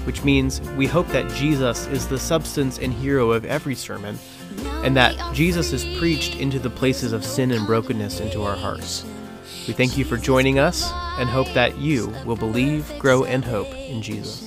which 0.06 0.24
means 0.24 0.62
we 0.70 0.86
hope 0.86 1.08
that 1.08 1.30
Jesus 1.32 1.86
is 1.88 2.08
the 2.08 2.18
substance 2.18 2.78
and 2.78 2.94
hero 2.94 3.32
of 3.32 3.44
every 3.44 3.74
sermon, 3.74 4.18
and 4.86 4.96
that 4.96 5.34
Jesus 5.34 5.72
is 5.72 5.84
preached 5.98 6.36
into 6.36 6.60
the 6.60 6.70
places 6.70 7.12
of 7.12 7.24
sin 7.24 7.50
and 7.50 7.66
brokenness 7.66 8.20
into 8.20 8.42
our 8.42 8.54
hearts. 8.54 9.04
We 9.66 9.72
thank 9.72 9.98
you 9.98 10.04
for 10.04 10.16
joining 10.16 10.60
us 10.60 10.88
and 11.18 11.28
hope 11.28 11.52
that 11.54 11.76
you 11.78 12.14
will 12.24 12.36
believe, 12.36 12.88
grow, 13.00 13.24
and 13.24 13.44
hope 13.44 13.74
in 13.74 14.00
Jesus. 14.00 14.45